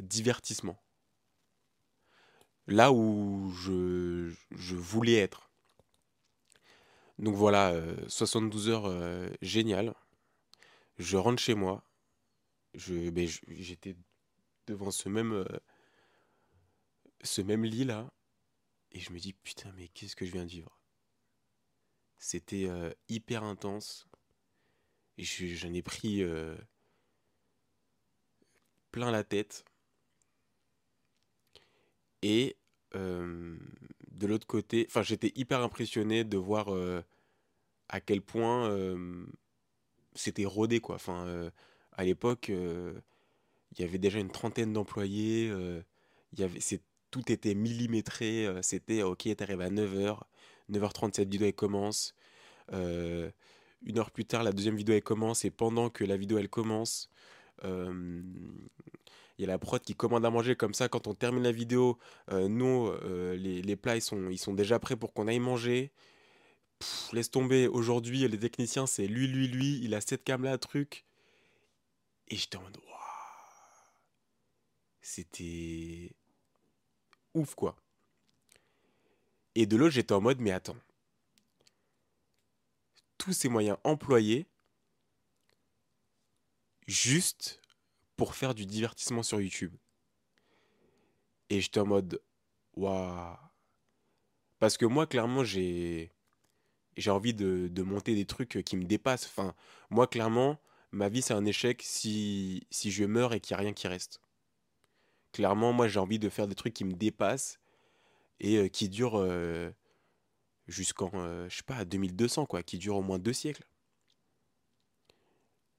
divertissement. 0.00 0.82
Là 2.66 2.92
où 2.92 3.50
je, 3.52 4.32
voulais 4.50 5.16
être. 5.16 5.50
Donc 7.18 7.34
voilà, 7.34 7.74
72 8.08 8.68
heures, 8.68 9.30
génial. 9.42 9.94
Je 10.98 11.16
rentre 11.16 11.42
chez 11.42 11.54
moi. 11.54 11.84
Je, 12.74 13.10
ben, 13.10 13.28
j'étais 13.48 13.96
devant 14.66 14.90
ce 14.90 15.08
même, 15.08 15.44
ce 17.22 17.42
même 17.42 17.64
lit 17.64 17.84
là, 17.84 18.12
et 18.92 19.00
je 19.00 19.12
me 19.12 19.18
dis 19.18 19.32
putain 19.32 19.72
mais 19.72 19.88
qu'est-ce 19.88 20.16
que 20.16 20.24
je 20.24 20.32
viens 20.32 20.44
de 20.44 20.50
vivre? 20.50 20.80
C'était 22.18 22.66
euh, 22.68 22.92
hyper 23.08 23.44
intense, 23.44 24.06
j'en 25.16 25.72
ai 25.72 25.82
pris 25.82 26.22
euh, 26.22 26.56
plein 28.90 29.10
la 29.10 29.24
tête. 29.24 29.64
Et 32.22 32.56
euh, 32.94 33.56
de 34.10 34.26
l'autre 34.26 34.46
côté, 34.46 34.86
enfin 34.88 35.02
j'étais 35.02 35.32
hyper 35.34 35.60
impressionné 35.62 36.24
de 36.24 36.36
voir 36.36 36.68
à 37.88 38.00
quel 38.00 38.22
point 38.22 38.70
c'était 40.14 40.44
rodé 40.44 40.80
quoi. 40.80 40.96
Enfin 40.96 41.50
à 41.92 42.04
l'époque, 42.04 42.48
il 42.48 43.80
y 43.80 43.82
avait 43.84 43.98
déjà 43.98 44.18
une 44.18 44.30
trentaine 44.30 44.72
d'employés. 44.72 45.52
y 46.36 46.42
avait, 46.42 46.60
tout 47.10 47.30
était 47.30 47.54
millimétré. 47.54 48.46
Euh, 48.46 48.60
c'était 48.62 49.02
ok, 49.02 49.28
t'arrives 49.36 49.60
à 49.60 49.70
9h, 49.70 50.20
9h30, 50.70 51.14
cette 51.14 51.30
vidéo 51.30 51.52
commence. 51.52 52.14
Euh, 52.72 53.30
une 53.82 53.98
heure 53.98 54.10
plus 54.10 54.24
tard, 54.24 54.42
la 54.42 54.52
deuxième 54.52 54.76
vidéo 54.76 54.94
elle 54.94 55.02
commence. 55.02 55.44
Et 55.44 55.50
pendant 55.50 55.90
que 55.90 56.04
la 56.04 56.16
vidéo 56.16 56.38
elle 56.38 56.48
commence, 56.48 57.10
euh, 57.64 58.22
il 59.40 59.44
y 59.44 59.46
a 59.46 59.48
la 59.48 59.58
prod 59.58 59.80
qui 59.80 59.94
commande 59.94 60.26
à 60.26 60.30
manger 60.30 60.54
comme 60.54 60.74
ça. 60.74 60.90
Quand 60.90 61.06
on 61.06 61.14
termine 61.14 61.42
la 61.42 61.50
vidéo, 61.50 61.98
nous, 62.30 62.92
les, 63.02 63.62
les, 63.62 63.76
plats 63.76 63.96
ils 63.96 64.02
sont, 64.02 64.28
ils 64.28 64.38
sont 64.38 64.52
déjà 64.52 64.78
prêts 64.78 64.96
pour 64.96 65.14
qu'on 65.14 65.28
aille 65.28 65.38
manger. 65.38 65.92
laisse 67.12 67.30
tomber. 67.30 67.66
Aujourd'hui, 67.66 68.28
les 68.28 68.38
techniciens, 68.38 68.86
c'est 68.86 69.06
lui, 69.06 69.26
lui, 69.26 69.48
lui. 69.48 69.80
Il 69.82 69.94
a 69.94 70.02
cette 70.02 70.24
cam 70.24 70.44
là, 70.44 70.58
truc. 70.58 71.06
Et 72.28 72.36
j'étais 72.36 72.58
en 72.58 72.62
mode, 72.62 72.76
C'était 75.00 76.14
ouf, 77.32 77.54
quoi. 77.54 77.76
Et 79.54 79.64
de 79.64 79.76
l'autre, 79.78 79.94
j'étais 79.94 80.12
en 80.12 80.20
mode, 80.20 80.38
mais 80.38 80.52
attends. 80.52 80.76
Tous 83.16 83.32
ces 83.32 83.48
moyens 83.48 83.78
employés 83.84 84.46
juste 86.86 87.59
pour 88.20 88.34
faire 88.34 88.54
du 88.54 88.66
divertissement 88.66 89.22
sur 89.22 89.40
YouTube. 89.40 89.74
Et 91.48 91.62
j'étais 91.62 91.80
en 91.80 91.86
mode, 91.86 92.20
waouh. 92.74 93.34
Parce 94.58 94.76
que 94.76 94.84
moi, 94.84 95.06
clairement, 95.06 95.42
j'ai 95.42 96.12
j'ai 96.98 97.10
envie 97.10 97.32
de, 97.32 97.82
monter 97.82 98.14
des 98.14 98.26
trucs 98.26 98.62
qui 98.62 98.76
me 98.76 98.84
dépassent. 98.84 99.24
Enfin, 99.24 99.54
moi, 99.88 100.06
clairement, 100.06 100.60
ma 100.92 101.08
vie, 101.08 101.22
c'est 101.22 101.32
un 101.32 101.46
échec 101.46 101.80
si, 101.82 102.66
si 102.70 102.90
je 102.90 103.04
meurs 103.04 103.32
et 103.32 103.40
qu'il 103.40 103.54
n'y 103.54 103.60
a 103.60 103.62
rien 103.62 103.72
qui 103.72 103.88
reste. 103.88 104.20
Clairement, 105.32 105.72
moi, 105.72 105.88
j'ai 105.88 105.98
envie 105.98 106.18
de 106.18 106.28
faire 106.28 106.46
des 106.46 106.54
trucs 106.54 106.74
qui 106.74 106.84
me 106.84 106.92
dépassent 106.92 107.58
et 108.38 108.58
euh, 108.58 108.68
qui 108.68 108.90
durent 108.90 109.18
euh, 109.18 109.70
jusqu'en, 110.66 111.10
euh, 111.14 111.48
je 111.48 111.56
sais 111.56 111.62
pas, 111.62 111.86
2200, 111.86 112.44
quoi, 112.44 112.62
qui 112.62 112.76
durent 112.76 112.96
au 112.96 113.02
moins 113.02 113.18
deux 113.18 113.32
siècles. 113.32 113.64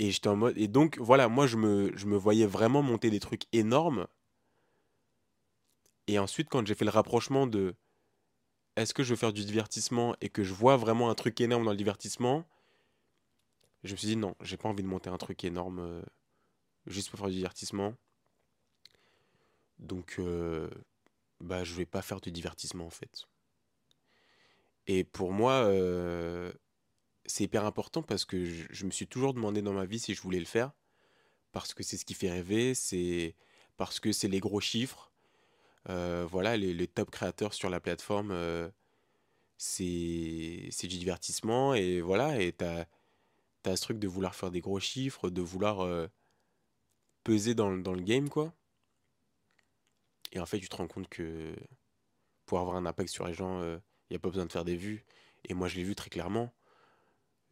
Et 0.01 0.67
donc, 0.67 0.97
voilà, 0.97 1.27
moi, 1.27 1.45
je 1.45 1.57
me, 1.57 2.17
voyais 2.17 2.47
vraiment 2.47 2.81
monter 2.81 3.11
des 3.11 3.19
trucs 3.19 3.43
énormes. 3.53 4.07
Et 6.07 6.17
ensuite, 6.17 6.49
quand 6.49 6.65
j'ai 6.65 6.73
fait 6.73 6.85
le 6.85 6.91
rapprochement 6.91 7.45
de 7.45 7.75
est-ce 8.75 8.93
que 8.93 9.03
je 9.03 9.11
veux 9.11 9.15
faire 9.15 9.33
du 9.33 9.45
divertissement 9.45 10.15
et 10.21 10.29
que 10.29 10.43
je 10.43 10.53
vois 10.53 10.75
vraiment 10.75 11.09
un 11.09 11.15
truc 11.15 11.39
énorme 11.39 11.65
dans 11.65 11.71
le 11.71 11.77
divertissement, 11.77 12.47
je 13.83 13.91
me 13.91 13.97
suis 13.97 14.07
dit 14.07 14.15
non, 14.15 14.35
j'ai 14.41 14.57
pas 14.57 14.69
envie 14.69 14.83
de 14.83 14.87
monter 14.87 15.09
un 15.09 15.17
truc 15.17 15.43
énorme 15.43 16.01
juste 16.87 17.09
pour 17.09 17.19
faire 17.19 17.29
du 17.29 17.35
divertissement. 17.35 17.95
Donc, 19.77 20.15
euh, 20.19 20.69
bah, 21.41 21.63
je 21.63 21.73
vais 21.75 21.85
pas 21.85 22.01
faire 22.01 22.21
de 22.21 22.29
divertissement 22.29 22.85
en 22.85 22.89
fait. 22.89 23.27
Et 24.87 25.03
pour 25.03 25.31
moi, 25.31 25.53
euh, 25.65 26.51
c'est 27.32 27.44
hyper 27.46 27.65
important 27.65 28.04
parce 28.04 28.26
que 28.26 28.46
je, 28.46 28.86
me 28.86 28.91
suis 28.91 29.08
toujours 29.08 29.34
demandé 29.34 29.62
dans 29.62 29.74
ma 29.74 29.86
vie 29.86 30.00
si 30.00 30.13
je 30.13 30.22
voulais 30.22 30.39
le 30.39 30.46
faire. 30.46 30.72
Parce 31.52 31.74
que 31.74 31.84
c'est 31.84 31.98
ce 31.98 32.06
qui 32.06 32.13
fait 32.13 32.32
rêver, 32.32 32.74
c'est 32.76 33.36
parce 33.78 34.00
que 34.00 34.12
c'est 34.12 34.28
les 34.28 34.39
gros 34.39 34.62
chiffres. 34.62 35.12
Euh, 35.89 36.26
voilà, 36.30 36.58
les, 36.58 36.88
top 36.88 37.12
créateurs 37.12 37.54
sur 37.54 37.70
la 37.70 37.80
plateforme, 37.80 38.34
c'est 39.58 40.70
du 40.84 40.98
divertissement. 40.98 41.74
Et 41.74 42.02
voilà, 42.02 42.41
et 42.41 42.54
t'as 42.54 42.86
as 43.65 43.76
ce 43.76 43.82
truc 43.84 44.00
de 44.00 44.08
vouloir 44.08 44.36
faire 44.36 44.52
des 44.52 44.62
gros 44.62 44.80
chiffres, 44.80 45.30
de 45.30 45.41
vouloir 45.41 46.10
peser 47.24 47.56
dans, 47.56 47.72
dans 47.78 47.94
le 47.94 48.02
game, 48.02 48.30
quoi. 48.30 48.54
Et 50.32 50.39
en 50.39 50.46
fait, 50.46 50.60
tu 50.60 50.70
te 50.70 50.76
rends 50.76 50.88
compte 50.88 51.10
que 51.10 51.54
pour 52.46 52.60
avoir 52.60 52.76
un 52.76 52.86
impact 52.86 53.10
sur 53.10 53.28
les 53.28 53.34
gens, 53.34 53.62
il 53.62 53.65
euh, 53.65 53.80
n'y 54.10 54.15
a 54.15 54.20
pas 54.20 54.30
besoin 54.30 54.46
de 54.46 54.52
faire 54.52 54.65
des 54.65 54.76
vues. 54.76 55.06
Et 55.46 55.54
moi, 55.54 55.67
je 55.67 55.76
l'ai 55.76 55.84
vu 55.84 55.96
très 55.96 56.10
clairement. 56.10 56.54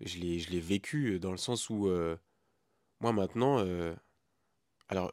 Je 0.02 0.18
l'ai, 0.20 0.60
vécu 0.60 1.14
euh, 1.14 1.20
dans 1.20 1.32
le 1.32 1.38
sens 1.38 1.70
où, 1.70 1.88
euh, 1.88 2.18
moi 3.02 3.14
maintenant, 3.14 3.66
alors 4.90 5.12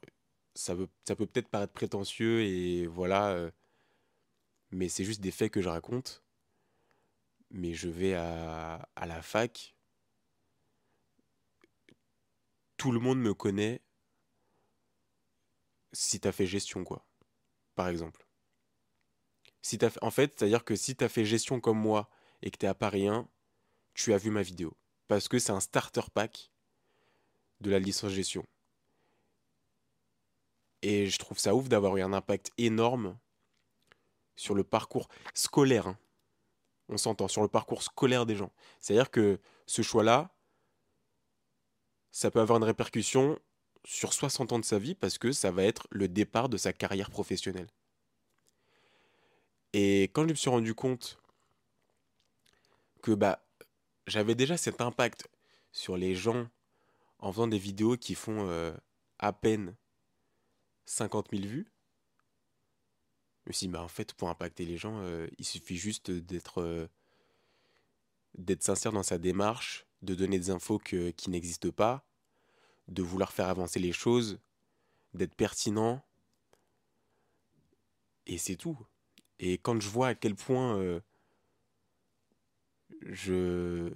ça, 0.54 0.74
peut 0.76 0.88
peut-être 1.26 1.48
paraître 1.48 1.72
prétentieux 1.72 2.42
et 2.42 2.86
voilà, 2.86 3.50
mais 4.70 4.88
c'est 4.88 5.04
juste 5.04 5.20
des 5.20 5.30
faits 5.30 5.52
que 5.52 5.62
je 5.62 5.68
raconte. 5.68 6.24
Mais 7.50 7.74
je 7.74 7.88
vais 7.88 8.14
à, 8.14 8.88
la 8.96 9.22
fac, 9.22 9.76
tout 12.76 12.92
le 12.92 13.00
monde 13.00 13.20
me 13.20 13.34
connaît 13.34 13.82
si 15.92 16.20
t'as 16.20 16.32
fait 16.32 16.46
gestion, 16.46 16.84
quoi 16.84 17.06
par 17.76 17.88
exemple. 17.88 18.26
Si 19.62 19.78
En 20.00 20.10
fait, 20.10 20.34
c'est-à-dire 20.36 20.64
que 20.64 20.74
si 20.74 20.96
tu 20.96 21.04
as 21.04 21.08
fait 21.08 21.24
gestion 21.24 21.60
comme 21.60 21.78
moi 21.78 22.10
et 22.42 22.50
que 22.50 22.56
tu 22.58 22.66
es 22.66 22.68
à 22.68 22.74
Paris 22.74 23.06
1, 23.06 23.28
tu 23.96 24.12
as 24.12 24.18
vu 24.18 24.30
ma 24.30 24.42
vidéo. 24.42 24.76
Parce 25.08 25.26
que 25.26 25.38
c'est 25.38 25.52
un 25.52 25.60
starter 25.60 26.02
pack 26.12 26.50
de 27.60 27.70
la 27.70 27.78
licence 27.78 28.12
gestion. 28.12 28.44
Et 30.82 31.06
je 31.06 31.18
trouve 31.18 31.38
ça 31.38 31.54
ouf 31.54 31.68
d'avoir 31.68 31.96
eu 31.96 32.02
un 32.02 32.12
impact 32.12 32.52
énorme 32.58 33.18
sur 34.36 34.54
le 34.54 34.62
parcours 34.62 35.08
scolaire. 35.34 35.88
Hein. 35.88 35.98
On 36.88 36.98
s'entend, 36.98 37.26
sur 37.26 37.42
le 37.42 37.48
parcours 37.48 37.82
scolaire 37.82 38.26
des 38.26 38.36
gens. 38.36 38.52
C'est-à-dire 38.78 39.10
que 39.10 39.40
ce 39.66 39.82
choix-là, 39.82 40.30
ça 42.12 42.30
peut 42.30 42.40
avoir 42.40 42.58
une 42.58 42.64
répercussion 42.64 43.38
sur 43.84 44.12
60 44.12 44.52
ans 44.52 44.58
de 44.58 44.64
sa 44.64 44.78
vie 44.78 44.94
parce 44.94 45.16
que 45.18 45.32
ça 45.32 45.50
va 45.50 45.64
être 45.64 45.88
le 45.90 46.06
départ 46.06 46.48
de 46.48 46.56
sa 46.56 46.72
carrière 46.72 47.10
professionnelle. 47.10 47.68
Et 49.72 50.04
quand 50.12 50.22
je 50.24 50.30
me 50.30 50.34
suis 50.34 50.50
rendu 50.50 50.74
compte 50.74 51.18
que 53.02 53.12
bah, 53.12 53.45
j'avais 54.06 54.34
déjà 54.34 54.56
cet 54.56 54.80
impact 54.80 55.28
sur 55.72 55.96
les 55.96 56.14
gens 56.14 56.48
en 57.18 57.32
faisant 57.32 57.48
des 57.48 57.58
vidéos 57.58 57.96
qui 57.96 58.14
font 58.14 58.48
euh, 58.48 58.72
à 59.18 59.32
peine 59.32 59.74
50 60.84 61.28
000 61.32 61.44
vues, 61.44 61.66
suis 63.52 63.66
dit, 63.66 63.72
bah, 63.72 63.82
en 63.82 63.88
fait, 63.88 64.12
pour 64.14 64.28
impacter 64.28 64.64
les 64.64 64.76
gens, 64.76 64.98
euh, 65.00 65.28
il 65.38 65.44
suffit 65.44 65.76
juste 65.76 66.10
d'être 66.10 66.62
euh, 66.62 66.86
d'être 68.36 68.62
sincère 68.62 68.92
dans 68.92 69.02
sa 69.02 69.18
démarche, 69.18 69.86
de 70.02 70.14
donner 70.14 70.38
des 70.38 70.50
infos 70.50 70.78
qui 70.78 71.30
n'existent 71.30 71.70
pas, 71.70 72.06
de 72.88 73.02
vouloir 73.02 73.32
faire 73.32 73.48
avancer 73.48 73.80
les 73.80 73.92
choses, 73.92 74.38
d'être 75.14 75.34
pertinent. 75.34 76.04
Et 78.26 78.36
c'est 78.36 78.56
tout. 78.56 78.76
Et 79.38 79.56
quand 79.56 79.80
je 79.80 79.88
vois 79.88 80.08
à 80.08 80.14
quel 80.14 80.34
point 80.34 81.00
je 83.02 83.90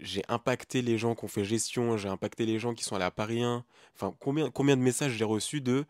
j'ai 0.00 0.22
impacté 0.28 0.82
les 0.82 0.98
gens 0.98 1.14
qui 1.14 1.24
ont 1.24 1.28
fait 1.28 1.44
gestion, 1.44 1.96
j'ai 1.96 2.08
impacté 2.08 2.46
les 2.46 2.58
gens 2.58 2.74
qui 2.74 2.82
sont 2.82 2.96
allés 2.96 3.04
à 3.04 3.10
Paris 3.10 3.42
1. 3.42 3.64
Enfin, 3.94 4.16
combien, 4.18 4.50
combien 4.50 4.76
de 4.76 4.82
messages 4.82 5.12
j'ai 5.12 5.24
reçus 5.24 5.60
de 5.60 5.84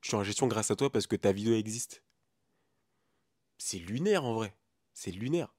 je 0.00 0.08
suis 0.08 0.16
en 0.16 0.24
gestion 0.24 0.46
grâce 0.46 0.70
à 0.70 0.76
toi 0.76 0.90
parce 0.90 1.06
que 1.06 1.16
ta 1.16 1.32
vidéo 1.32 1.54
existe. 1.54 2.02
C'est 3.58 3.78
lunaire 3.78 4.24
en 4.24 4.34
vrai. 4.34 4.54
C'est 4.92 5.10
lunaire. 5.10 5.54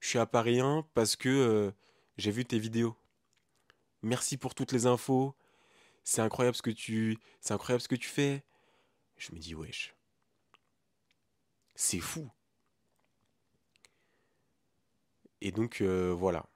Je 0.00 0.08
suis 0.08 0.18
à 0.18 0.26
Paris 0.26 0.60
1 0.60 0.86
parce 0.94 1.16
que 1.16 1.28
euh, 1.28 1.70
j'ai 2.16 2.30
vu 2.30 2.44
tes 2.44 2.58
vidéos. 2.58 2.96
Merci 4.02 4.38
pour 4.38 4.54
toutes 4.54 4.72
les 4.72 4.86
infos. 4.86 5.34
C'est 6.04 6.22
incroyable 6.22 6.56
ce 6.56 6.62
que 6.62 6.70
tu 6.70 7.18
c'est 7.40 7.52
incroyable 7.52 7.82
ce 7.82 7.88
que 7.88 7.96
tu 7.96 8.08
fais. 8.08 8.42
Je 9.18 9.32
me 9.32 9.38
dis 9.38 9.54
wesh. 9.54 9.94
C'est 11.74 12.00
fou. 12.00 12.30
Et 15.40 15.52
donc 15.52 15.80
euh, 15.80 16.12
voilà. 16.12 16.46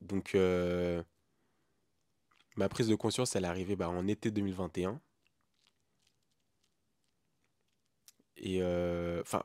Donc 0.00 0.34
euh, 0.34 1.02
ma 2.56 2.68
prise 2.68 2.88
de 2.88 2.94
conscience, 2.94 3.36
elle 3.36 3.44
est 3.44 3.48
arrivée 3.48 3.76
bah, 3.76 3.88
en 3.88 4.06
été 4.06 4.30
2021. 4.30 5.00
Et 8.36 8.62
euh, 8.62 9.20
enfin, 9.22 9.44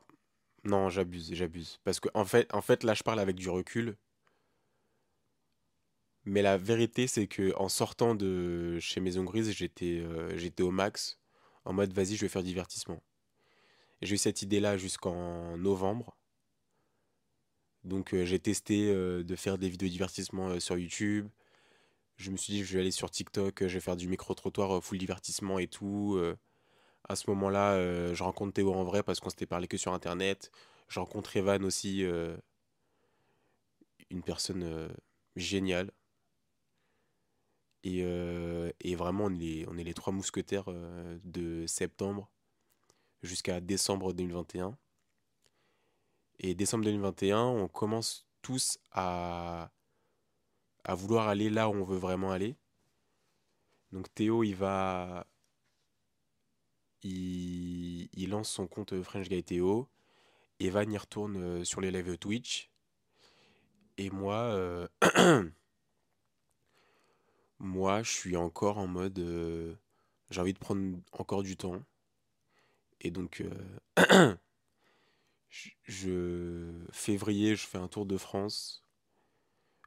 non, 0.63 0.89
j'abuse, 0.89 1.33
j'abuse. 1.33 1.79
Parce 1.83 1.99
que 1.99 2.09
en 2.13 2.25
fait, 2.25 2.53
en 2.53 2.61
fait, 2.61 2.83
là, 2.83 2.93
je 2.93 3.03
parle 3.03 3.19
avec 3.19 3.35
du 3.35 3.49
recul. 3.49 3.97
Mais 6.25 6.41
la 6.41 6.57
vérité, 6.57 7.07
c'est 7.07 7.27
que 7.27 7.53
en 7.55 7.69
sortant 7.69 8.15
de 8.15 8.79
chez 8.79 8.99
Maison 8.99 9.23
Grise, 9.23 9.51
j'étais 9.51 10.03
j'étais 10.37 10.63
au 10.63 10.71
max, 10.71 11.19
en 11.65 11.73
mode 11.73 11.93
vas-y, 11.93 12.15
je 12.15 12.21
vais 12.21 12.29
faire 12.29 12.43
divertissement. 12.43 13.01
J'ai 14.01 14.15
eu 14.15 14.17
cette 14.17 14.41
idée-là 14.41 14.77
jusqu'en 14.77 15.57
novembre. 15.57 16.17
Donc 17.85 18.13
euh, 18.13 18.25
j'ai 18.25 18.39
testé 18.39 18.93
de 18.93 19.35
faire 19.35 19.57
des 19.57 19.69
vidéos 19.69 19.89
divertissement 19.89 20.59
sur 20.59 20.77
YouTube. 20.77 21.29
Je 22.17 22.31
me 22.31 22.37
suis 22.37 22.53
dit, 22.53 22.63
je 22.63 22.73
vais 22.73 22.81
aller 22.81 22.91
sur 22.91 23.11
TikTok, 23.11 23.67
je 23.67 23.73
vais 23.73 23.79
faire 23.79 23.97
du 23.97 24.07
micro-trottoir 24.07 24.83
full 24.83 24.97
divertissement 24.97 25.59
et 25.59 25.67
tout. 25.67 26.19
À 27.07 27.15
ce 27.15 27.29
moment-là, 27.29 27.73
euh, 27.73 28.15
je 28.15 28.23
rencontre 28.23 28.53
Théo 28.53 28.73
en 28.73 28.83
vrai 28.83 29.03
parce 29.03 29.19
qu'on 29.19 29.29
s'était 29.29 29.45
parlé 29.45 29.67
que 29.67 29.77
sur 29.77 29.93
Internet. 29.93 30.51
Je 30.87 30.99
rencontre 30.99 31.37
Evan 31.37 31.63
aussi, 31.63 32.03
euh, 32.03 32.35
une 34.09 34.23
personne 34.23 34.63
euh, 34.63 34.89
géniale. 35.35 35.91
Et, 37.83 38.01
vraiment, 38.95 39.25
on 39.25 39.39
est 39.77 39.83
les 39.83 39.93
trois 39.93 40.11
mousquetaires 40.11 40.65
de 41.23 41.67
septembre 41.67 42.31
jusqu'à 43.21 43.61
décembre 43.61 44.13
2021. 44.13 44.75
Et 46.39 46.53
décembre 46.55 46.85
2021, 46.85 47.43
on 47.43 47.67
commence 47.67 48.27
tous 48.41 48.77
à, 48.91 49.71
à 50.83 50.95
vouloir 50.95 51.27
aller 51.27 51.49
là 51.49 51.69
où 51.69 51.73
on 51.73 51.83
veut 51.83 51.97
vraiment 51.97 52.31
aller. 52.31 52.55
Donc 53.91 54.13
Théo, 54.13 54.43
il 54.43 54.55
va 54.55 55.25
il, 57.05 58.29
lance 58.29 58.49
son 58.49 58.67
compte 58.67 59.01
French 59.03 59.29
Guy 59.29 59.43
Théo. 59.43 59.87
Evan 60.59 60.91
y 60.91 60.97
retourne 60.97 61.37
euh, 61.37 61.63
sur 61.63 61.81
les 61.81 61.91
lives 61.91 62.17
Twitch. 62.17 62.71
Et 63.97 64.09
moi, 64.09 64.35
euh, 64.35 64.87
moi, 67.59 68.03
je 68.03 68.11
suis 68.11 68.35
encore 68.35 68.77
en 68.77 68.87
mode. 68.87 69.19
Euh, 69.19 69.75
j'ai 70.29 70.41
envie 70.41 70.53
de 70.53 70.59
prendre 70.59 70.97
encore 71.11 71.43
du 71.43 71.57
temps. 71.57 71.81
Et 73.01 73.11
donc, 73.11 73.43
février, 76.91 77.55
je 77.55 77.65
fais 77.65 77.77
un 77.77 77.87
tour 77.87 78.05
de 78.05 78.17
France. 78.17 78.83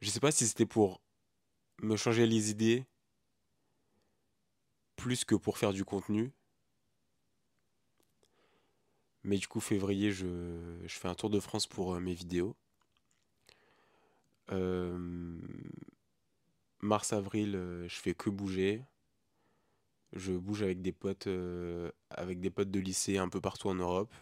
Je 0.00 0.11
sais 0.11 0.20
pas 0.20 0.31
si 0.31 0.46
c'était 0.46 0.66
pour 0.66 1.00
me 1.81 1.96
changer 1.96 2.26
les 2.26 2.50
idées 2.50 2.87
plus 4.96 5.24
que 5.24 5.35
pour 5.35 5.59
faire 5.59 5.72
du 5.72 5.85
contenu. 5.85 6.33
Mais 9.22 9.37
du 9.38 9.46
coup, 9.48 9.61
février, 9.61 10.11
je, 10.11 10.26
fais 10.87 11.09
un 11.09 11.14
tour 11.14 11.31
de 11.31 11.40
France 11.40 11.66
pour 11.66 11.94
euh, 11.94 12.00
mes 12.00 12.14
vidéos. 12.14 12.57
Euh, 14.50 15.38
Mars-avril, 16.81 17.54
euh, 17.57 17.88
je 17.88 17.96
fais 17.96 18.14
que 18.14 18.31
bouger. 18.31 18.85
Je 20.14 20.33
bouge 20.33 20.62
avec 20.62 20.81
des 20.81 20.92
potes, 20.92 21.28
avec 22.11 22.40
des 22.40 22.50
potes 22.50 22.70
de 22.70 22.81
lycée 22.81 23.18
un 23.18 23.28
peu 23.28 23.40
partout 23.42 23.68
en 23.68 23.74
Europe. 23.74 24.14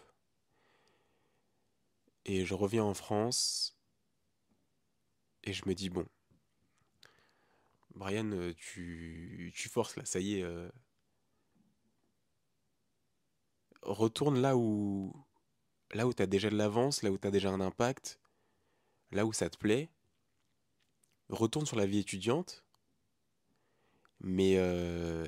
Et 2.27 2.45
je 2.45 2.53
reviens 2.55 2.85
en 2.85 2.95
France. 2.95 3.79
Et 5.45 5.55
je 5.55 5.63
me 5.67 5.75
dis, 5.75 5.89
bon, 5.89 6.07
Brian, 7.95 8.53
tu, 8.59 9.53
tu 9.55 9.69
forces 9.71 9.97
là, 9.97 10.05
ça 10.05 10.21
y 10.21 10.41
est 10.41 10.45
retourne 13.87 14.41
là 14.41 14.57
où 14.57 15.13
là 15.93 16.07
où 16.07 16.13
tu 16.13 16.23
as 16.23 16.27
déjà 16.27 16.51
de 16.51 16.57
l'avance, 16.57 17.03
là 17.03 17.11
où 17.11 17.19
tu 17.19 17.27
as 17.27 17.31
déjà 17.31 17.51
un 17.51 17.61
impact, 17.61 18.21
là 19.13 19.25
où 19.25 19.33
ça 19.33 19.49
te 19.49 19.57
plaît. 19.57 19.89
Retourne 21.29 21.67
sur 21.67 21.77
la 21.77 21.87
vie 21.87 21.99
étudiante, 21.99 22.65
mais 24.21 24.55
euh, 24.57 25.27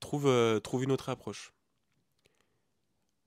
trouve, 0.00 0.26
euh, 0.26 0.60
trouve 0.60 0.84
une 0.84 0.92
autre 0.92 1.08
approche. 1.08 1.52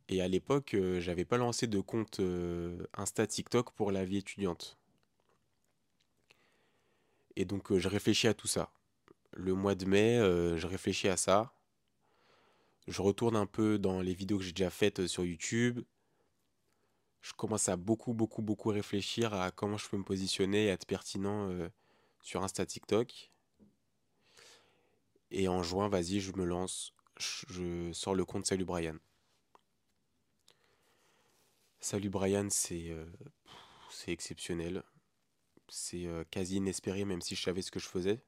Et 0.10 0.22
à 0.22 0.28
l'époque, 0.28 0.74
euh, 0.76 1.00
j'avais 1.00 1.26
pas 1.26 1.38
lancé 1.38 1.68
de 1.68 1.80
compte 1.80 2.22
Insta 2.94 3.28
TikTok 3.28 3.72
pour 3.72 3.91
la 3.91 4.06
vie 4.06 4.18
étudiante. 4.18 4.78
Et 7.36 7.46
donc 7.46 7.78
je 7.78 7.88
réfléchis 7.88 8.28
à 8.28 8.34
tout 8.34 8.48
ça. 8.48 8.72
Le 9.34 9.54
mois 9.54 9.76
de 9.76 9.86
mai, 9.86 10.18
je 10.58 10.68
réfléchis 10.68 11.10
à 11.10 11.18
ça 11.18 11.56
je 12.88 13.02
retourne 13.02 13.36
un 13.36 13.46
peu 13.46 13.80
dans 13.80 14.02
les 14.02 14.13
vidéos 14.13 14.38
que 14.38 14.44
j'ai 14.44 14.52
déjà 14.52 14.70
faites 14.70 15.00
euh, 15.00 15.08
sur 15.08 15.26
YouTube. 15.26 15.82
Je 17.22 17.34
commence 17.34 17.70
à 17.70 17.76
beaucoup, 17.76 18.13
beaucoup, 18.13 18.44
beaucoup 18.44 18.70
réfléchir 18.70 19.34
à 19.34 19.50
comment 19.52 19.78
je 19.78 19.89
peux 19.89 19.98
me 19.98 20.04
positionner 20.04 20.65
et 20.65 20.68
être 20.68 20.86
pertinent 20.86 21.50
euh, 21.50 21.68
sur 22.22 22.44
Insta 22.44 22.65
TikTok. 22.65 23.32
Et 25.32 25.48
en 25.48 25.63
juin, 25.63 25.89
vas-y, 25.89 26.20
je 26.20 26.32
me 26.34 26.46
lance. 26.46 26.94
Je 27.18 27.91
sors 27.94 28.13
le 28.13 28.26
compte 28.26 28.46
Salut 28.46 28.65
Brian. 28.65 28.98
Salut 31.88 32.10
Brian, 32.10 32.48
c'est 32.50 32.89
euh, 32.89 33.06
exceptionnel. 34.08 34.82
C'est 35.67 36.08
quasi 36.32 36.56
inespéré, 36.56 37.06
même 37.06 37.21
si 37.21 37.36
je 37.36 37.43
savais 37.43 37.62
ce 37.62 37.69
que 37.69 37.80
je 37.80 37.88
faisais 37.88 38.24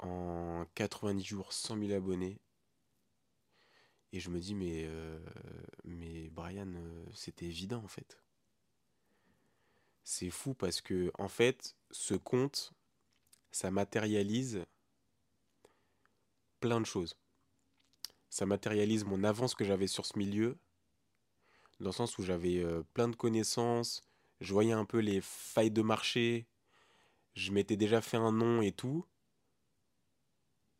en 0.00 0.66
90 0.74 1.24
jours 1.24 1.54
100 1.54 1.78
000 1.78 1.92
abonnés. 1.92 2.38
Et 4.12 4.20
je 4.20 4.28
me 4.28 4.38
dis, 4.38 4.54
mais, 4.54 4.84
euh, 4.84 5.18
mais 5.82 6.28
Brian, 6.28 6.74
euh, 6.74 7.06
c'était 7.14 7.46
évident 7.46 7.82
en 7.82 7.88
fait. 7.88 8.18
C'est 10.04 10.28
fou 10.28 10.52
parce 10.52 10.82
que, 10.82 11.10
en 11.18 11.28
fait, 11.28 11.74
ce 11.90 12.16
compte, 12.16 12.74
ça 13.50 13.70
matérialise 13.70 14.62
plein 16.60 16.82
de 16.82 16.86
choses. 16.86 17.16
Ça 18.28 18.44
matérialise 18.44 19.06
mon 19.06 19.24
avance 19.24 19.54
que 19.54 19.64
j'avais 19.64 19.86
sur 19.86 20.04
ce 20.04 20.18
milieu, 20.18 20.58
dans 21.80 21.90
le 21.90 21.94
sens 21.94 22.18
où 22.18 22.22
j'avais 22.22 22.58
euh, 22.58 22.82
plein 22.94 23.08
de 23.08 23.16
connaissances, 23.16 24.02
je 24.40 24.52
voyais 24.52 24.72
un 24.72 24.84
peu 24.84 24.98
les 24.98 25.20
failles 25.20 25.70
de 25.70 25.82
marché, 25.82 26.46
je 27.34 27.52
m'étais 27.52 27.76
déjà 27.76 28.00
fait 28.00 28.16
un 28.16 28.32
nom 28.32 28.62
et 28.62 28.72
tout. 28.72 29.04